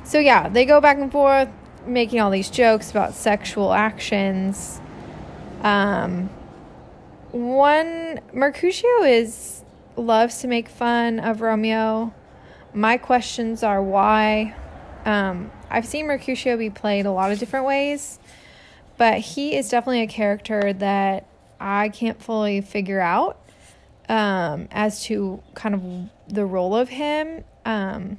So 0.03 0.19
yeah, 0.19 0.47
they 0.49 0.65
go 0.65 0.79
back 0.79 0.97
and 0.97 1.11
forth, 1.11 1.49
making 1.85 2.19
all 2.21 2.29
these 2.29 2.49
jokes 2.49 2.91
about 2.91 3.13
sexual 3.13 3.73
actions. 3.73 4.79
Um, 5.63 6.29
one 7.31 8.21
Mercutio 8.33 9.03
is 9.03 9.63
loves 9.97 10.39
to 10.39 10.47
make 10.47 10.69
fun 10.69 11.19
of 11.19 11.41
Romeo. 11.41 12.13
My 12.73 12.97
questions 12.97 13.63
are 13.63 13.81
why. 13.81 14.55
Um, 15.05 15.51
I've 15.69 15.85
seen 15.85 16.07
Mercutio 16.07 16.57
be 16.57 16.69
played 16.69 17.05
a 17.05 17.11
lot 17.11 17.31
of 17.31 17.39
different 17.39 17.65
ways, 17.65 18.19
but 18.97 19.19
he 19.19 19.55
is 19.55 19.69
definitely 19.69 20.01
a 20.01 20.07
character 20.07 20.73
that 20.73 21.27
I 21.59 21.89
can't 21.89 22.21
fully 22.21 22.61
figure 22.61 22.99
out 22.99 23.39
um, 24.09 24.67
as 24.71 25.03
to 25.05 25.41
kind 25.53 25.75
of 25.75 26.33
the 26.33 26.45
role 26.45 26.75
of 26.75 26.89
him. 26.89 27.43
Um, 27.65 28.17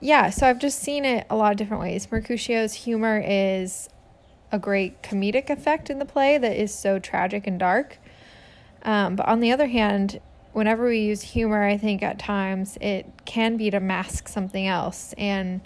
yeah, 0.00 0.30
so 0.30 0.46
I've 0.46 0.58
just 0.58 0.78
seen 0.78 1.04
it 1.04 1.26
a 1.30 1.36
lot 1.36 1.52
of 1.52 1.58
different 1.58 1.82
ways. 1.82 2.10
Mercutio's 2.10 2.74
humor 2.74 3.22
is 3.24 3.88
a 4.52 4.58
great 4.58 5.02
comedic 5.02 5.50
effect 5.50 5.90
in 5.90 5.98
the 5.98 6.04
play 6.04 6.38
that 6.38 6.56
is 6.56 6.72
so 6.72 6.98
tragic 6.98 7.46
and 7.46 7.58
dark. 7.58 7.98
Um, 8.82 9.16
but 9.16 9.26
on 9.26 9.40
the 9.40 9.50
other 9.50 9.66
hand, 9.66 10.20
whenever 10.52 10.86
we 10.86 11.00
use 11.00 11.22
humor, 11.22 11.64
I 11.64 11.76
think 11.76 12.02
at 12.02 12.18
times 12.18 12.78
it 12.80 13.06
can 13.24 13.56
be 13.56 13.70
to 13.70 13.80
mask 13.80 14.28
something 14.28 14.66
else. 14.66 15.14
And 15.18 15.60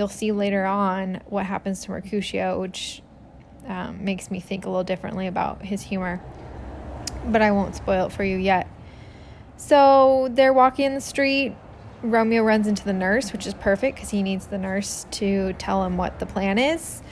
you'll 0.00 0.08
see 0.08 0.32
later 0.32 0.64
on 0.64 1.20
what 1.26 1.44
happens 1.44 1.84
to 1.84 1.90
Mercutio, 1.90 2.58
which 2.58 3.02
um, 3.66 4.02
makes 4.02 4.30
me 4.30 4.40
think 4.40 4.64
a 4.64 4.70
little 4.70 4.82
differently 4.82 5.26
about 5.26 5.60
his 5.60 5.82
humor. 5.82 6.22
But 7.26 7.42
I 7.42 7.50
won't 7.50 7.76
spoil 7.76 8.06
it 8.06 8.12
for 8.12 8.24
you 8.24 8.38
yet. 8.38 8.66
So 9.58 10.30
they're 10.32 10.54
walking 10.54 10.86
in 10.86 10.94
the 10.94 11.02
street. 11.02 11.54
Romeo 12.00 12.42
runs 12.42 12.66
into 12.66 12.82
the 12.82 12.94
nurse, 12.94 13.30
which 13.30 13.46
is 13.46 13.52
perfect 13.52 13.96
because 13.96 14.08
he 14.08 14.22
needs 14.22 14.46
the 14.46 14.56
nurse 14.56 15.04
to 15.10 15.52
tell 15.58 15.84
him 15.84 15.98
what 15.98 16.18
the 16.18 16.24
plan 16.24 16.56
is. 16.56 17.02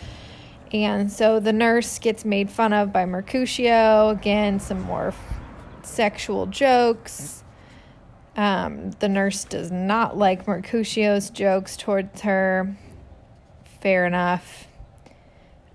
And 0.73 1.13
so 1.13 1.41
the 1.41 1.53
nurse 1.53 1.99
gets 1.99 2.25
made 2.25 2.51
fun 2.51 2.73
of 2.73 2.91
by 2.91 3.05
Mercutio. 3.05 4.09
Again, 4.09 4.61
some 4.61 4.81
more 4.81 5.13
sexual 5.83 6.47
jokes. 6.47 7.38
Um, 8.39 8.93
the 9.01 9.09
nurse 9.09 9.43
does 9.43 9.73
not 9.73 10.17
like 10.17 10.47
Mercutio's 10.47 11.29
jokes 11.29 11.77
towards 11.77 12.21
her. 12.21 12.77
Fair 13.81 14.07
enough. 14.07 14.69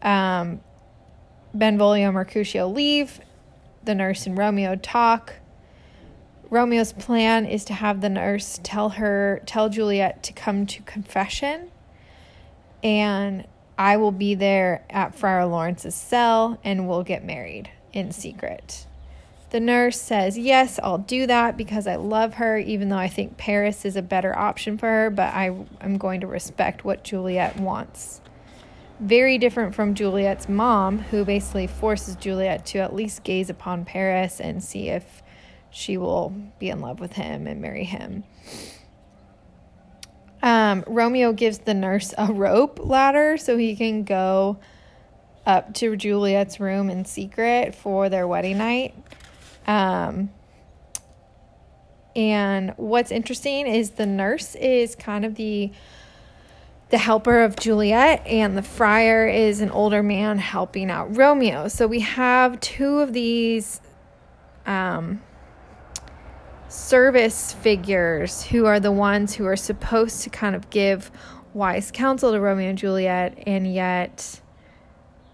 Um, 0.01 0.61
Benvolio 1.53 2.05
and 2.05 2.13
Mercutio 2.13 2.69
leave. 2.69 3.19
The 3.83 3.93
nurse 3.93 4.25
and 4.25 4.37
Romeo 4.37 4.77
talk. 4.77 5.35
Romeo's 6.49 6.93
plan 6.93 7.45
is 7.45 7.65
to 7.65 7.73
have 7.73 7.99
the 7.99 8.09
nurse 8.09 8.61
tell 8.63 8.91
her, 8.91 9.41
tell 9.45 9.67
Juliet 9.67 10.23
to 10.23 10.31
come 10.31 10.65
to 10.67 10.81
confession, 10.83 11.69
and 12.81 13.45
I 13.77 13.97
will 13.97 14.11
be 14.11 14.35
there 14.35 14.85
at 14.89 15.15
Friar 15.15 15.47
Lawrence's 15.47 15.95
cell 15.95 16.59
and 16.63 16.87
we'll 16.87 17.03
get 17.03 17.25
married 17.25 17.71
in 17.91 18.13
secret. 18.13 18.85
The 19.53 19.59
nurse 19.59 20.01
says, 20.01 20.35
Yes, 20.35 20.79
I'll 20.81 20.97
do 20.97 21.27
that 21.27 21.57
because 21.57 21.85
I 21.85 21.97
love 21.97 22.33
her, 22.33 22.57
even 22.57 22.89
though 22.89 22.97
I 22.97 23.07
think 23.07 23.37
Paris 23.37 23.85
is 23.85 23.95
a 23.95 24.01
better 24.01 24.35
option 24.35 24.79
for 24.79 24.87
her, 24.87 25.09
but 25.11 25.31
I 25.31 25.55
am 25.79 25.99
going 25.99 26.21
to 26.21 26.27
respect 26.27 26.83
what 26.83 27.03
Juliet 27.03 27.59
wants. 27.59 28.19
Very 28.99 29.37
different 29.37 29.75
from 29.75 29.93
Juliet's 29.93 30.49
mom, 30.49 30.97
who 30.97 31.23
basically 31.23 31.67
forces 31.67 32.15
Juliet 32.15 32.65
to 32.67 32.79
at 32.79 32.95
least 32.95 33.23
gaze 33.23 33.47
upon 33.47 33.85
Paris 33.85 34.41
and 34.41 34.63
see 34.63 34.89
if 34.89 35.21
she 35.69 35.97
will 35.97 36.33
be 36.57 36.69
in 36.69 36.81
love 36.81 36.99
with 36.99 37.13
him 37.13 37.45
and 37.45 37.61
marry 37.61 37.83
him. 37.83 38.23
Um, 40.41 40.83
Romeo 40.87 41.31
gives 41.31 41.59
the 41.59 41.75
nurse 41.75 42.11
a 42.17 42.33
rope 42.33 42.79
ladder 42.81 43.37
so 43.37 43.55
he 43.57 43.75
can 43.75 44.03
go 44.03 44.57
up 45.45 45.75
to 45.75 45.95
Juliet's 45.95 46.59
room 46.59 46.89
in 46.89 47.05
secret 47.05 47.75
for 47.75 48.09
their 48.09 48.27
wedding 48.27 48.57
night. 48.57 48.95
Um, 49.67 50.29
and 52.15 52.73
what's 52.77 53.11
interesting 53.11 53.67
is 53.67 53.91
the 53.91 54.05
nurse 54.05 54.55
is 54.55 54.95
kind 54.95 55.25
of 55.25 55.35
the 55.35 55.71
the 56.89 56.97
helper 56.99 57.41
of 57.41 57.55
Juliet, 57.55 58.21
and 58.27 58.55
the 58.55 58.61
friar 58.61 59.27
is 59.27 59.61
an 59.61 59.71
older 59.71 60.03
man 60.03 60.37
helping 60.37 60.91
out 60.91 61.17
Romeo. 61.17 61.67
So 61.67 61.87
we 61.87 62.01
have 62.01 62.59
two 62.59 62.99
of 62.99 63.13
these 63.13 63.81
um, 64.67 65.19
service 66.69 67.51
figures 67.51 68.43
who 68.43 68.67
are 68.67 68.79
the 68.79 68.91
ones 68.91 69.33
who 69.33 69.47
are 69.47 69.55
supposed 69.55 70.21
to 70.21 70.29
kind 70.29 70.55
of 70.55 70.69
give 70.69 71.09
wise 71.55 71.89
counsel 71.89 72.31
to 72.31 72.39
Romeo 72.39 72.69
and 72.69 72.77
Juliet, 72.77 73.39
and 73.47 73.73
yet 73.73 74.41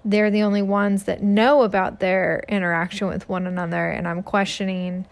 they're 0.06 0.32
the 0.32 0.44
only 0.44 0.62
ones 0.62 1.04
that 1.04 1.22
know 1.22 1.64
about 1.64 2.00
their 2.00 2.44
interaction 2.48 3.08
with 3.08 3.28
one 3.28 3.46
another. 3.46 3.90
And 3.90 4.08
I'm 4.08 4.24
questioning 4.24 5.06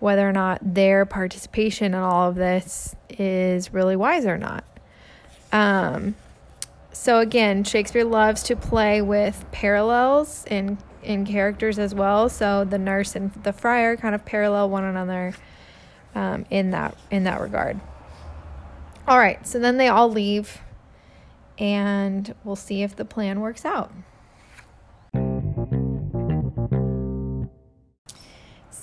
whether 0.00 0.28
or 0.28 0.32
not 0.32 0.60
their 0.62 1.04
participation 1.04 1.94
in 1.94 2.00
all 2.00 2.28
of 2.28 2.36
this 2.36 2.94
is 3.10 3.72
really 3.72 3.96
wise 3.96 4.24
or 4.24 4.38
not. 4.38 4.64
Um, 5.52 6.14
so 6.92 7.18
again, 7.18 7.64
Shakespeare 7.64 8.04
loves 8.04 8.42
to 8.44 8.56
play 8.56 9.02
with 9.02 9.44
parallels 9.50 10.44
in 10.50 10.78
in 11.02 11.24
characters 11.24 11.78
as 11.78 11.94
well. 11.94 12.28
So 12.28 12.64
the 12.64 12.78
nurse 12.78 13.14
and 13.14 13.32
the 13.42 13.52
friar 13.52 13.96
kind 13.96 14.14
of 14.14 14.24
parallel 14.24 14.68
one 14.68 14.84
another 14.84 15.34
um, 16.14 16.44
in 16.50 16.70
that 16.70 16.96
in 17.10 17.24
that 17.24 17.40
regard. 17.40 17.80
All 19.06 19.18
right, 19.18 19.46
so 19.46 19.58
then 19.58 19.78
they 19.78 19.88
all 19.88 20.10
leave, 20.10 20.60
and 21.56 22.34
we'll 22.44 22.56
see 22.56 22.82
if 22.82 22.94
the 22.94 23.06
plan 23.06 23.40
works 23.40 23.64
out. 23.64 23.90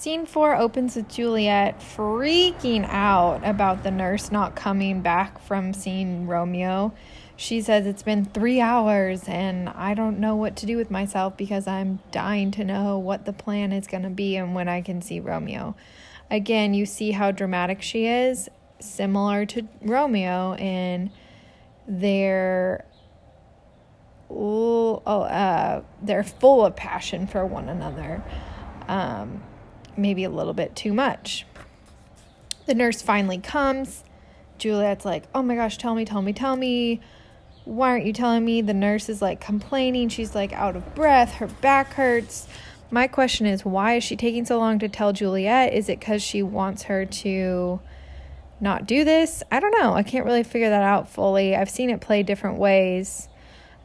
Scene 0.06 0.28
four 0.28 0.56
opens 0.56 0.96
with 0.96 1.10
Juliet 1.10 1.80
freaking 1.80 2.88
out 2.88 3.42
about 3.44 3.82
the 3.82 3.90
nurse 3.90 4.32
not 4.32 4.56
coming 4.56 5.02
back 5.02 5.42
from 5.42 5.74
seeing 5.74 6.28
Romeo. 6.28 6.94
She 7.36 7.60
says 7.60 7.88
it's 7.88 8.04
been 8.04 8.24
three 8.24 8.62
hours 8.62 9.28
and 9.28 9.68
I 9.68 9.96
don't 9.96 10.20
know 10.20 10.36
what 10.36 10.58
to 10.58 10.68
do 10.68 10.78
with 10.78 10.92
myself 10.92 11.36
because 11.36 11.66
I'm 11.66 12.02
dying 12.12 12.52
to 12.52 12.64
know 12.64 13.00
what 13.00 13.26
the 13.26 13.34
plan 13.34 13.72
is 13.72 13.88
going 13.88 14.04
to 14.04 14.12
be 14.12 14.36
and 14.36 14.54
when 14.54 14.68
I 14.68 14.84
can 14.84 15.02
see 15.02 15.20
Romeo. 15.20 15.76
Again, 16.30 16.76
you 16.76 16.86
see 16.86 17.10
how 17.10 17.32
dramatic 17.32 17.82
she 17.82 18.06
is, 18.06 18.48
similar 18.80 19.48
to 19.48 19.68
Romeo, 19.82 20.56
in 20.58 21.10
their 21.88 22.86
oh, 24.30 24.98
uh, 25.04 25.82
they're 26.04 26.24
full 26.24 26.64
of 26.64 26.76
passion 26.76 27.26
for 27.26 27.44
one 27.44 27.70
another. 27.70 28.24
Um, 28.88 29.42
maybe 29.98 30.24
a 30.24 30.30
little 30.30 30.54
bit 30.54 30.76
too 30.76 30.94
much. 30.94 31.46
The 32.66 32.76
nurse 32.76 33.02
finally 33.02 33.38
comes. 33.38 34.04
Juliet's 34.58 35.06
like, 35.06 35.26
Oh 35.34 35.44
my 35.44 35.56
gosh, 35.56 35.78
tell 35.78 35.96
me, 35.96 36.06
tell 36.06 36.22
me, 36.22 36.34
tell 36.34 36.56
me. 36.56 37.02
Why 37.66 37.90
aren't 37.90 38.06
you 38.06 38.14
telling 38.14 38.46
me? 38.46 38.62
The 38.62 38.74
nurse 38.74 39.10
is 39.10 39.22
like 39.22 39.42
complaining. 39.42 40.10
She's 40.10 40.36
like 40.36 40.54
out 40.54 40.76
of 40.76 40.96
breath. 40.96 41.34
Her 41.34 41.48
back 41.48 41.94
hurts. 41.94 42.48
My 42.92 43.08
question 43.08 43.48
is, 43.48 43.66
why 43.66 43.96
is 43.96 44.04
she 44.04 44.16
taking 44.16 44.46
so 44.46 44.60
long 44.60 44.78
to 44.80 44.88
tell 44.88 45.12
Juliet? 45.12 45.74
Is 45.74 45.90
it 45.90 46.00
because 46.00 46.22
she 46.22 46.44
wants 46.44 46.84
her 46.84 47.06
to 47.06 47.82
not 48.62 48.86
do 48.86 49.04
this? 49.04 49.42
I 49.52 49.60
don't 49.60 49.78
know. 49.80 49.94
I 49.94 50.04
can't 50.04 50.26
really 50.26 50.44
figure 50.44 50.70
that 50.70 50.84
out 50.84 51.10
fully. 51.10 51.56
I've 51.56 51.70
seen 51.70 51.90
it 51.90 52.02
play 52.02 52.22
different 52.22 52.58
ways. 52.58 53.28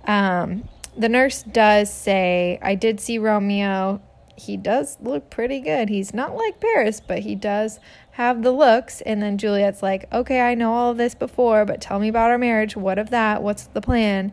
Um, 0.05 0.69
the 0.97 1.09
nurse 1.09 1.43
does 1.43 1.93
say, 1.93 2.59
I 2.61 2.75
did 2.75 3.01
see 3.01 3.19
Romeo. 3.19 4.03
He 4.41 4.57
does 4.57 4.97
look 5.01 5.31
pretty 5.31 5.61
good. 5.61 5.89
He's 5.89 6.15
not 6.15 6.35
like 6.35 6.61
Paris, 6.61 7.01
but 7.01 7.21
he 7.21 7.35
does 7.35 7.79
have 8.13 8.43
the 8.43 8.53
looks. 8.53 9.01
And 9.03 9.23
then 9.23 9.39
Juliet's 9.39 9.83
like, 9.83 10.11
Okay, 10.13 10.41
I 10.41 10.55
know 10.55 10.73
all 10.73 10.95
this 10.95 11.15
before, 11.15 11.65
but 11.65 11.81
tell 11.81 11.99
me 11.99 12.09
about 12.09 12.31
our 12.31 12.39
marriage. 12.39 12.77
What 12.77 12.99
of 12.99 13.11
that? 13.11 13.43
What's 13.43 13.67
the 13.67 13.81
plan? 13.81 14.33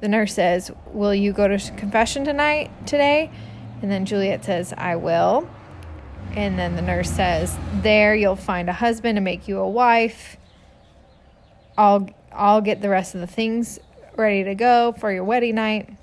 The 0.00 0.08
nurse 0.08 0.34
says, 0.34 0.70
Will 0.92 1.14
you 1.14 1.32
go 1.32 1.48
to 1.48 1.58
confession 1.76 2.24
tonight, 2.24 2.70
today? 2.86 3.30
And 3.80 3.90
then 3.90 4.04
Juliet 4.06 4.44
says, 4.44 4.74
I 4.76 4.96
will. 4.96 5.48
And 6.32 6.58
then 6.58 6.76
the 6.76 6.82
nurse 6.82 7.10
says, 7.10 7.56
There 7.82 8.14
you'll 8.14 8.36
find 8.36 8.68
a 8.68 8.72
husband 8.72 9.16
to 9.16 9.20
make 9.20 9.48
you 9.48 9.58
a 9.58 9.68
wife. 9.68 10.36
I'll 11.76 12.08
I'll 12.32 12.60
get 12.60 12.82
the 12.82 12.88
rest 12.88 13.14
of 13.14 13.20
the 13.20 13.26
things 13.26 13.78
ready 14.16 14.44
to 14.44 14.54
go 14.54 14.94
for 14.98 15.12
your 15.12 15.24
wedding 15.24 15.54
night. 15.54 15.97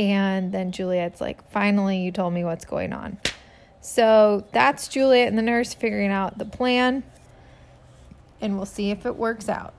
And 0.00 0.50
then 0.50 0.72
Juliet's 0.72 1.20
like, 1.20 1.50
Finally, 1.50 1.98
you 1.98 2.10
told 2.10 2.32
me 2.32 2.42
what's 2.42 2.64
going 2.64 2.94
on. 2.94 3.18
So 3.82 4.46
that's 4.50 4.88
Juliet 4.88 5.28
and 5.28 5.36
the 5.36 5.42
nurse 5.42 5.74
figuring 5.74 6.10
out 6.10 6.38
the 6.38 6.46
plan. 6.46 7.02
And 8.40 8.56
we'll 8.56 8.64
see 8.64 8.90
if 8.90 9.04
it 9.04 9.16
works 9.16 9.50
out. 9.50 9.74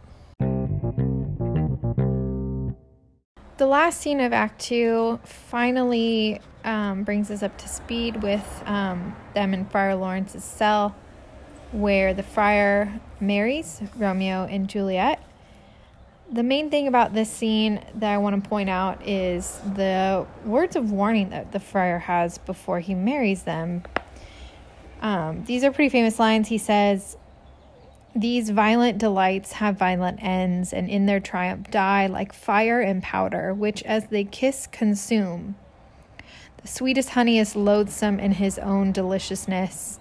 The 3.57 3.65
last 3.65 3.99
scene 3.99 4.19
of 4.19 4.31
Act 4.31 4.62
Two 4.62 5.19
finally 5.23 6.39
um, 6.63 7.03
brings 7.03 7.31
us 7.31 7.41
up 7.41 7.57
to 7.57 7.67
speed 7.67 8.21
with 8.21 8.63
um, 8.67 9.15
them 9.34 9.55
in 9.55 9.65
Friar 9.65 9.95
Lawrence's 9.95 10.43
cell, 10.43 10.95
where 11.71 12.13
the 12.13 12.23
friar 12.23 13.01
marries 13.19 13.81
Romeo 13.97 14.45
and 14.45 14.67
Juliet. 14.67 15.19
The 16.34 16.44
main 16.44 16.70
thing 16.70 16.88
about 16.88 17.13
this 17.13 17.30
scene 17.30 17.84
that 17.96 18.10
I 18.10 18.17
want 18.17 18.41
to 18.41 18.50
point 18.50 18.70
out 18.70 19.06
is 19.06 19.60
the 19.76 20.26
words 20.46 20.78
of 20.78 20.89
warning 20.89 21.32
that 21.32 21.52
the 21.52 21.60
friar 21.60 22.00
has 22.00 22.38
before 22.38 22.80
he 22.80 22.96
marries 22.96 23.44
them. 23.44 23.84
Um, 25.02 25.44
these 25.44 25.65
are 25.65 25.74
pretty 25.74 25.89
famous 25.89 26.20
lines. 26.20 26.48
He 26.48 26.58
says, 26.58 27.17
These 28.15 28.50
violent 28.52 28.98
delights 28.98 29.54
have 29.54 29.76
violent 29.76 30.24
ends, 30.24 30.72
and 30.72 30.89
in 30.89 31.06
their 31.06 31.20
triumph 31.20 31.70
die 31.70 32.08
like 32.08 32.32
fire 32.32 32.80
and 32.80 33.04
powder, 33.04 33.54
which 33.54 33.84
as 33.84 34.08
they 34.08 34.24
kiss 34.24 34.67
consume. 34.67 35.56
The 36.62 36.70
sweetest 36.70 37.10
honey 37.10 37.39
is 37.39 37.58
loathsome 37.58 38.22
in 38.22 38.34
his 38.34 38.58
own 38.58 38.94
deliciousness, 38.94 40.00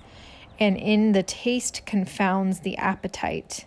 and 0.60 0.76
in 0.76 1.10
the 1.10 1.24
taste 1.24 1.84
confounds 1.86 2.60
the 2.60 2.76
appetite. 2.76 3.66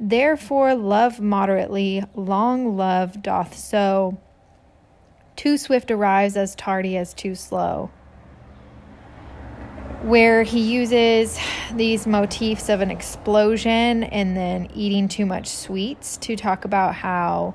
Therefore, 0.00 0.74
love 0.74 1.20
moderately, 1.20 2.04
long 2.14 2.76
love 2.76 3.22
doth 3.22 3.56
so. 3.56 4.18
Too 5.36 5.56
swift 5.56 5.90
arrives 5.90 6.36
as 6.36 6.54
tardy 6.54 6.96
as 6.96 7.14
too 7.14 7.34
slow. 7.34 7.90
Where 10.02 10.42
he 10.42 10.60
uses 10.60 11.38
these 11.74 12.06
motifs 12.06 12.68
of 12.68 12.80
an 12.80 12.90
explosion 12.90 14.04
and 14.04 14.36
then 14.36 14.68
eating 14.74 15.08
too 15.08 15.26
much 15.26 15.48
sweets 15.48 16.16
to 16.18 16.36
talk 16.36 16.64
about 16.64 16.94
how 16.94 17.54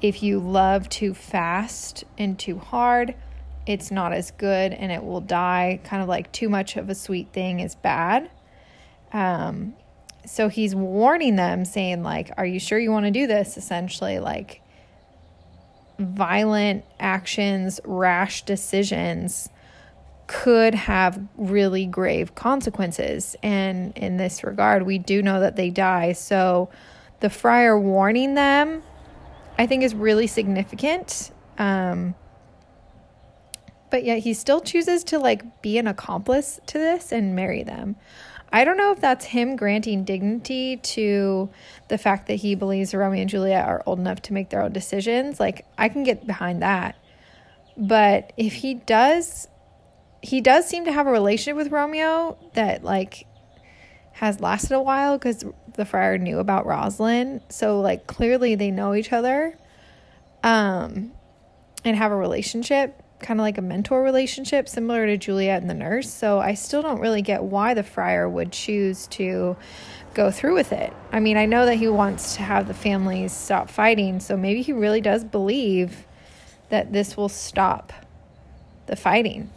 if 0.00 0.22
you 0.22 0.38
love 0.38 0.88
too 0.88 1.12
fast 1.12 2.04
and 2.16 2.38
too 2.38 2.58
hard, 2.58 3.14
it's 3.66 3.90
not 3.90 4.12
as 4.12 4.30
good 4.32 4.72
and 4.72 4.90
it 4.92 5.04
will 5.04 5.20
die. 5.20 5.80
Kind 5.84 6.02
of 6.02 6.08
like 6.08 6.30
too 6.32 6.48
much 6.48 6.76
of 6.76 6.88
a 6.88 6.94
sweet 6.94 7.32
thing 7.32 7.60
is 7.60 7.74
bad. 7.74 8.30
Um, 9.12 9.74
so 10.26 10.48
he's 10.48 10.74
warning 10.74 11.36
them, 11.36 11.64
saying, 11.64 12.02
like, 12.02 12.30
are 12.36 12.46
you 12.46 12.58
sure 12.58 12.78
you 12.78 12.90
want 12.90 13.06
to 13.06 13.10
do 13.10 13.26
this? 13.26 13.56
Essentially, 13.56 14.18
like, 14.18 14.60
violent 15.98 16.84
actions, 16.98 17.80
rash 17.84 18.42
decisions 18.44 19.48
could 20.26 20.74
have 20.74 21.20
really 21.36 21.86
grave 21.86 22.34
consequences. 22.34 23.36
And 23.42 23.96
in 23.96 24.16
this 24.16 24.42
regard, 24.42 24.84
we 24.84 24.98
do 24.98 25.22
know 25.22 25.40
that 25.40 25.56
they 25.56 25.70
die. 25.70 26.12
So 26.12 26.70
the 27.20 27.30
friar 27.30 27.78
warning 27.78 28.34
them, 28.34 28.82
I 29.58 29.66
think, 29.66 29.82
is 29.82 29.94
really 29.94 30.26
significant. 30.26 31.30
Um, 31.58 32.14
but 33.90 34.04
yet 34.04 34.18
he 34.20 34.34
still 34.34 34.60
chooses 34.60 35.04
to 35.04 35.18
like 35.18 35.62
be 35.62 35.78
an 35.78 35.86
accomplice 35.86 36.58
to 36.66 36.78
this 36.78 37.12
and 37.12 37.36
marry 37.36 37.62
them. 37.62 37.96
I 38.54 38.64
don't 38.64 38.76
know 38.76 38.92
if 38.92 39.00
that's 39.00 39.24
him 39.24 39.56
granting 39.56 40.04
dignity 40.04 40.76
to 40.76 41.50
the 41.88 41.98
fact 41.98 42.28
that 42.28 42.34
he 42.34 42.54
believes 42.54 42.94
Romeo 42.94 43.22
and 43.22 43.28
Juliet 43.28 43.66
are 43.66 43.82
old 43.84 43.98
enough 43.98 44.22
to 44.22 44.32
make 44.32 44.50
their 44.50 44.62
own 44.62 44.72
decisions. 44.72 45.40
Like, 45.40 45.66
I 45.76 45.88
can 45.88 46.04
get 46.04 46.24
behind 46.24 46.62
that. 46.62 46.94
But 47.76 48.32
if 48.36 48.52
he 48.52 48.74
does, 48.74 49.48
he 50.22 50.40
does 50.40 50.68
seem 50.68 50.84
to 50.84 50.92
have 50.92 51.08
a 51.08 51.10
relationship 51.10 51.56
with 51.56 51.72
Romeo 51.72 52.38
that, 52.54 52.84
like, 52.84 53.26
has 54.12 54.38
lasted 54.38 54.76
a 54.76 54.80
while 54.80 55.18
because 55.18 55.44
the 55.74 55.84
friar 55.84 56.16
knew 56.16 56.38
about 56.38 56.64
Rosalind. 56.64 57.40
So, 57.48 57.80
like, 57.80 58.06
clearly 58.06 58.54
they 58.54 58.70
know 58.70 58.94
each 58.94 59.12
other 59.12 59.58
um, 60.44 61.10
and 61.84 61.96
have 61.96 62.12
a 62.12 62.16
relationship 62.16 63.02
kind 63.20 63.40
of 63.40 63.44
like 63.44 63.58
a 63.58 63.62
mentor 63.62 64.02
relationship, 64.02 64.68
similar 64.68 65.06
to 65.06 65.16
Juliet 65.16 65.62
and 65.62 65.70
the 65.70 65.74
nurse. 65.74 66.12
So 66.12 66.38
I 66.40 66.54
still 66.54 66.82
don't 66.82 67.00
really 67.00 67.22
get 67.22 67.42
why 67.42 67.74
the 67.74 67.82
friar 67.82 68.28
would 68.28 68.52
choose 68.52 69.06
to 69.08 69.56
go 70.12 70.30
through 70.30 70.54
with 70.54 70.72
it. 70.72 70.92
I 71.10 71.20
mean, 71.20 71.36
I 71.36 71.46
know 71.46 71.66
that 71.66 71.76
he 71.76 71.88
wants 71.88 72.36
to 72.36 72.42
have 72.42 72.68
the 72.68 72.74
families 72.74 73.32
stop 73.32 73.68
fighting, 73.68 74.20
so 74.20 74.36
maybe 74.36 74.62
he 74.62 74.72
really 74.72 75.00
does 75.00 75.24
believe 75.24 76.06
that 76.68 76.92
this 76.92 77.16
will 77.16 77.28
stop 77.28 77.92
the 78.86 78.96
fighting. 78.96 79.50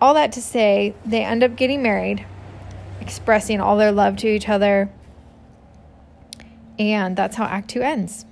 All 0.00 0.14
that 0.14 0.32
to 0.32 0.40
say, 0.40 0.94
they 1.04 1.24
end 1.24 1.42
up 1.42 1.56
getting 1.56 1.82
married, 1.82 2.24
expressing 3.00 3.60
all 3.60 3.76
their 3.76 3.92
love 3.92 4.16
to 4.18 4.28
each 4.28 4.48
other, 4.48 4.90
and 6.78 7.16
that's 7.16 7.36
how 7.36 7.44
Act 7.44 7.68
Two 7.68 7.82
ends. 7.82 8.24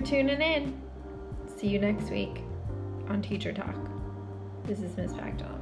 For 0.00 0.06
tuning 0.06 0.40
in. 0.40 0.80
See 1.56 1.68
you 1.68 1.78
next 1.78 2.10
week 2.10 2.42
on 3.08 3.22
Teacher 3.22 3.52
Talk. 3.52 3.76
This 4.64 4.80
is 4.80 4.96
Miss 4.96 5.12
Factol. 5.12 5.42
Out. 5.42 5.59